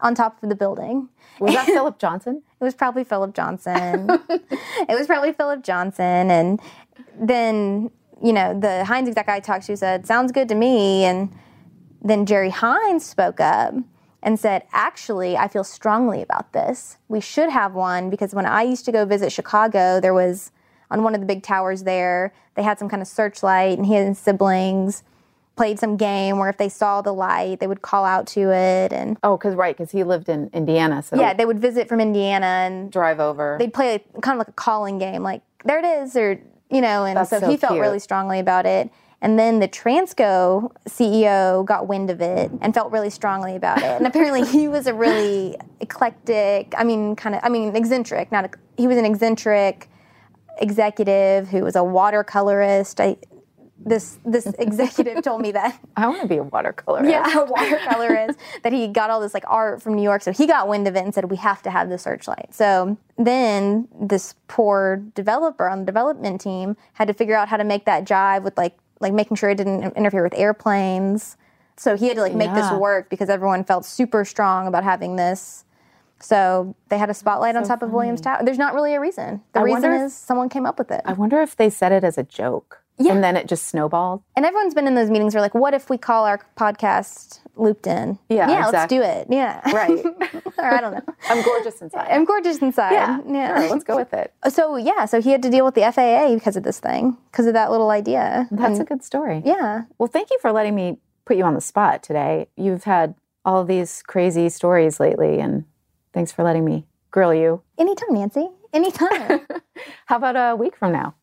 on 0.00 0.14
top 0.14 0.42
of 0.42 0.48
the 0.48 0.56
building?" 0.56 1.08
Was 1.40 1.54
that 1.54 1.66
Philip 1.66 1.98
Johnson? 1.98 2.42
It 2.60 2.64
was 2.64 2.74
probably 2.74 3.04
Philip 3.04 3.34
Johnson. 3.34 4.08
it 4.28 4.96
was 4.96 5.06
probably 5.06 5.32
Philip 5.32 5.62
Johnson. 5.62 6.30
And 6.30 6.60
then, 7.18 7.90
you 8.22 8.32
know, 8.32 8.58
the 8.58 8.84
Hines 8.84 9.08
exec 9.08 9.28
I 9.28 9.40
talked 9.40 9.66
to 9.66 9.76
said, 9.76 10.06
sounds 10.06 10.32
good 10.32 10.48
to 10.48 10.54
me. 10.54 11.04
And 11.04 11.32
then 12.02 12.26
Jerry 12.26 12.50
Hines 12.50 13.04
spoke 13.04 13.40
up 13.40 13.74
and 14.22 14.38
said, 14.38 14.64
actually, 14.72 15.36
I 15.36 15.48
feel 15.48 15.64
strongly 15.64 16.22
about 16.22 16.52
this. 16.52 16.98
We 17.08 17.20
should 17.20 17.50
have 17.50 17.74
one 17.74 18.10
because 18.10 18.34
when 18.34 18.46
I 18.46 18.62
used 18.62 18.84
to 18.86 18.92
go 18.92 19.04
visit 19.04 19.30
Chicago, 19.30 20.00
there 20.00 20.14
was 20.14 20.50
on 20.90 21.02
one 21.02 21.14
of 21.14 21.20
the 21.20 21.26
big 21.26 21.42
towers 21.42 21.84
there, 21.84 22.32
they 22.54 22.62
had 22.62 22.78
some 22.78 22.88
kind 22.88 23.02
of 23.02 23.08
searchlight 23.08 23.78
and 23.78 23.86
he 23.86 23.94
and 23.94 24.08
his 24.08 24.18
siblings 24.18 25.04
played 25.58 25.78
some 25.78 25.96
game 25.96 26.38
where 26.38 26.48
if 26.48 26.56
they 26.56 26.68
saw 26.68 27.02
the 27.02 27.12
light, 27.12 27.58
they 27.60 27.66
would 27.66 27.82
call 27.82 28.04
out 28.04 28.26
to 28.28 28.52
it. 28.52 28.92
And 28.92 29.18
Oh, 29.22 29.36
because 29.36 29.54
right, 29.54 29.76
because 29.76 29.90
he 29.90 30.04
lived 30.04 30.28
in 30.28 30.48
Indiana, 30.54 31.02
so 31.02 31.16
yeah, 31.16 31.34
they 31.34 31.44
would 31.44 31.58
visit 31.58 31.88
from 31.88 32.00
Indiana 32.00 32.46
and 32.46 32.90
drive 32.90 33.20
over. 33.20 33.56
they'd 33.58 33.74
play 33.74 33.96
a, 33.96 34.20
kind 34.20 34.36
of 34.36 34.38
like 34.38 34.48
a 34.48 34.52
calling 34.52 34.98
game, 34.98 35.22
like 35.22 35.42
there 35.64 35.78
it 35.78 35.84
is, 35.84 36.16
or 36.16 36.40
you 36.70 36.80
know. 36.80 37.04
And 37.04 37.16
That's 37.16 37.30
so, 37.30 37.40
so 37.40 37.50
he 37.50 37.56
felt 37.56 37.78
really 37.78 37.98
strongly 37.98 38.38
about 38.38 38.64
it. 38.64 38.88
And 39.20 39.36
then 39.36 39.58
the 39.58 39.66
Transco 39.66 40.70
CEO 40.88 41.64
got 41.66 41.88
wind 41.88 42.08
of 42.08 42.20
it 42.20 42.52
and 42.60 42.72
felt 42.72 42.92
really 42.92 43.10
strongly 43.10 43.56
about 43.56 43.78
it. 43.78 43.84
And 43.84 44.06
apparently, 44.06 44.44
he 44.46 44.68
was 44.68 44.86
a 44.86 44.94
really 44.94 45.56
eclectic. 45.80 46.72
I 46.78 46.84
mean, 46.84 47.16
kind 47.16 47.34
of. 47.34 47.40
I 47.42 47.48
mean, 47.48 47.74
eccentric. 47.74 48.30
Not. 48.30 48.44
A, 48.44 48.50
he 48.76 48.86
was 48.86 48.96
an 48.96 49.04
eccentric 49.04 49.90
executive 50.60 51.48
who 51.48 51.62
was 51.62 51.74
a 51.74 51.80
watercolorist. 51.80 53.00
I, 53.00 53.16
this 53.84 54.18
this 54.24 54.46
executive 54.58 55.22
told 55.22 55.40
me 55.40 55.52
that 55.52 55.78
I 55.96 56.06
want 56.08 56.20
to 56.22 56.26
be 56.28 56.36
a 56.38 56.44
watercolorist. 56.44 57.10
yeah, 57.10 57.42
a 57.42 57.46
watercolorist 57.46 58.36
that 58.62 58.72
he 58.72 58.88
got 58.88 59.10
all 59.10 59.20
this 59.20 59.34
like 59.34 59.44
art 59.46 59.82
from 59.82 59.94
New 59.94 60.02
York. 60.02 60.22
So 60.22 60.32
he 60.32 60.46
got 60.46 60.68
wind 60.68 60.88
of 60.88 60.96
it 60.96 61.04
and 61.04 61.14
said 61.14 61.30
we 61.30 61.36
have 61.36 61.62
to 61.62 61.70
have 61.70 61.88
the 61.88 61.98
searchlight. 61.98 62.54
So 62.54 62.96
then 63.16 63.88
this 64.00 64.34
poor 64.48 65.02
developer 65.14 65.68
on 65.68 65.80
the 65.80 65.86
development 65.86 66.40
team 66.40 66.76
had 66.94 67.08
to 67.08 67.14
figure 67.14 67.36
out 67.36 67.48
how 67.48 67.56
to 67.56 67.64
make 67.64 67.84
that 67.84 68.04
jive 68.04 68.42
with 68.42 68.56
like 68.58 68.76
like 69.00 69.12
making 69.12 69.36
sure 69.36 69.50
it 69.50 69.56
didn't 69.56 69.96
interfere 69.96 70.22
with 70.24 70.34
airplanes. 70.34 71.36
So 71.76 71.96
he 71.96 72.08
had 72.08 72.16
to 72.16 72.22
like 72.22 72.34
make 72.34 72.52
this 72.54 72.70
work 72.72 73.08
because 73.08 73.28
everyone 73.30 73.62
felt 73.62 73.84
super 73.84 74.24
strong 74.24 74.66
about 74.66 74.82
having 74.82 75.14
this. 75.14 75.64
So 76.20 76.74
they 76.88 76.98
had 76.98 77.10
a 77.10 77.14
spotlight 77.14 77.54
on 77.54 77.62
top 77.62 77.82
of 77.82 77.92
Williams 77.92 78.20
Tower. 78.20 78.44
There's 78.44 78.58
not 78.58 78.74
really 78.74 78.94
a 78.94 79.00
reason. 79.00 79.40
The 79.52 79.60
I 79.60 79.62
reason 79.62 79.92
if- 79.92 80.02
is 80.02 80.14
someone 80.16 80.48
came 80.48 80.66
up 80.66 80.76
with 80.78 80.90
it. 80.90 81.02
I 81.04 81.12
wonder 81.12 81.40
if 81.40 81.54
they 81.54 81.70
said 81.70 81.92
it 81.92 82.02
as 82.02 82.18
a 82.18 82.24
joke. 82.24 82.82
Yeah. 82.98 83.12
And 83.12 83.22
then 83.22 83.36
it 83.36 83.46
just 83.46 83.68
snowballed. 83.68 84.22
And 84.36 84.44
everyone's 84.44 84.74
been 84.74 84.86
in 84.86 84.94
those 84.94 85.10
meetings 85.10 85.34
where 85.34 85.40
like, 85.42 85.54
what 85.54 85.72
if 85.74 85.88
we 85.88 85.96
call 85.98 86.24
our 86.26 86.40
podcast 86.56 87.40
Looped 87.56 87.86
In? 87.86 88.18
Yeah, 88.28 88.48
yeah, 88.50 88.66
let's 88.68 88.88
do 88.88 89.02
it. 89.02 89.26
Yeah, 89.30 89.60
Right. 89.72 89.90
or 90.58 90.64
I 90.64 90.80
don't 90.80 90.92
know. 90.94 91.02
I'm 91.28 91.42
gorgeous 91.44 91.80
inside. 91.80 92.08
I'm 92.10 92.24
gorgeous 92.24 92.58
inside. 92.58 92.92
yeah. 92.92 93.20
yeah. 93.28 93.60
Sure, 93.60 93.70
let's 93.70 93.84
go 93.84 93.96
with 93.96 94.12
it. 94.14 94.32
So 94.50 94.76
yeah, 94.76 95.04
so 95.06 95.20
he 95.20 95.30
had 95.30 95.42
to 95.42 95.50
deal 95.50 95.64
with 95.64 95.74
the 95.74 95.82
FAA 95.92 96.34
because 96.34 96.56
of 96.56 96.62
this 96.62 96.80
thing, 96.80 97.16
because 97.30 97.46
of 97.46 97.54
that 97.54 97.70
little 97.70 97.90
idea. 97.90 98.46
That's 98.50 98.78
And- 98.78 98.80
a 98.80 98.84
good 98.84 99.02
story. 99.04 99.42
yeah. 99.44 99.82
Well, 99.98 100.08
thank 100.08 100.30
you 100.30 100.38
for 100.40 100.50
letting 100.52 100.74
me 100.74 100.98
put 101.24 101.36
you 101.36 101.44
on 101.44 101.54
the 101.54 101.60
spot 101.60 102.02
today. 102.02 102.48
You've 102.56 102.84
had 102.84 103.14
all 103.44 103.64
these 103.64 104.02
crazy 104.02 104.48
stories 104.48 104.98
lately, 105.00 105.38
and 105.40 105.64
thanks 106.12 106.32
for 106.32 106.42
letting 106.42 106.64
me 106.64 106.86
grill 107.10 107.32
you. 107.34 107.62
Anytime, 107.78 108.12
Nancy. 108.14 108.48
Anytime. 108.72 109.40
How 110.06 110.16
about 110.16 110.36
a 110.36 110.56
week 110.56 110.76
from 110.76 110.92
now? 110.92 111.14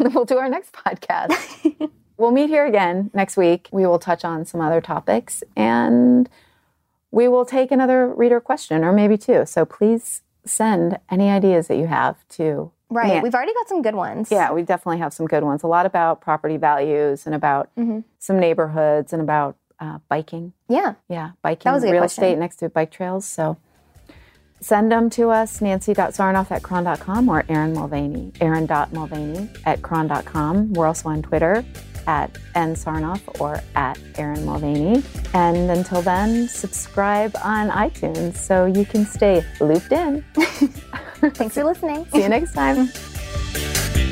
we'll 0.14 0.24
do 0.24 0.38
our 0.38 0.48
next 0.48 0.72
podcast. 0.72 1.90
we'll 2.16 2.30
meet 2.32 2.48
here 2.48 2.66
again 2.66 3.10
next 3.14 3.36
week. 3.36 3.68
We 3.72 3.86
will 3.86 3.98
touch 3.98 4.24
on 4.24 4.44
some 4.44 4.60
other 4.60 4.80
topics 4.80 5.42
and 5.56 6.28
we 7.10 7.28
will 7.28 7.44
take 7.44 7.70
another 7.70 8.08
reader 8.08 8.40
question 8.40 8.84
or 8.84 8.92
maybe 8.92 9.16
two. 9.18 9.44
So 9.46 9.64
please 9.64 10.22
send 10.44 10.98
any 11.10 11.28
ideas 11.30 11.68
that 11.68 11.76
you 11.76 11.86
have 11.86 12.16
to. 12.30 12.72
right. 12.90 13.08
Nan- 13.14 13.22
We've 13.22 13.34
already 13.34 13.54
got 13.54 13.68
some 13.68 13.82
good 13.82 13.94
ones. 13.94 14.28
Yeah, 14.30 14.52
we 14.52 14.62
definitely 14.62 14.98
have 14.98 15.12
some 15.12 15.26
good 15.26 15.44
ones. 15.44 15.62
A 15.62 15.66
lot 15.66 15.86
about 15.86 16.20
property 16.20 16.56
values 16.56 17.26
and 17.26 17.34
about 17.34 17.70
Mhm. 17.78 18.04
some 18.18 18.38
neighborhoods 18.40 19.12
and 19.12 19.22
about 19.22 19.56
uh, 19.80 19.98
biking. 20.08 20.52
Yeah. 20.68 20.94
Yeah, 21.08 21.30
biking, 21.42 21.68
That 21.68 21.74
was 21.74 21.82
a 21.84 21.90
real 21.90 22.00
question. 22.02 22.22
estate 22.24 22.38
next 22.38 22.56
to 22.56 22.68
bike 22.68 22.90
trails. 22.92 23.24
So 23.24 23.56
send 24.62 24.90
them 24.90 25.10
to 25.10 25.30
us, 25.30 25.60
nancy.sarnoff 25.60 26.50
at 26.50 26.62
chron.com 26.62 27.28
or 27.28 27.44
Erin 27.48 27.74
Mulvaney, 27.74 28.32
erin.mulvaney 28.40 29.50
at 29.66 29.82
chron.com. 29.82 30.72
We're 30.72 30.86
also 30.86 31.08
on 31.08 31.22
Twitter 31.22 31.64
at 32.06 32.32
nsarnoff 32.54 33.40
or 33.40 33.60
at 33.74 33.98
Erin 34.16 34.44
Mulvaney. 34.44 35.02
And 35.34 35.70
until 35.70 36.02
then, 36.02 36.48
subscribe 36.48 37.36
on 37.44 37.70
iTunes 37.70 38.36
so 38.36 38.66
you 38.66 38.84
can 38.84 39.06
stay 39.06 39.44
looped 39.60 39.92
in. 39.92 40.24
Thanks 41.34 41.54
for 41.54 41.64
listening. 41.64 42.06
See 42.06 42.22
you 42.22 42.28
next 42.28 42.52
time. 42.52 42.88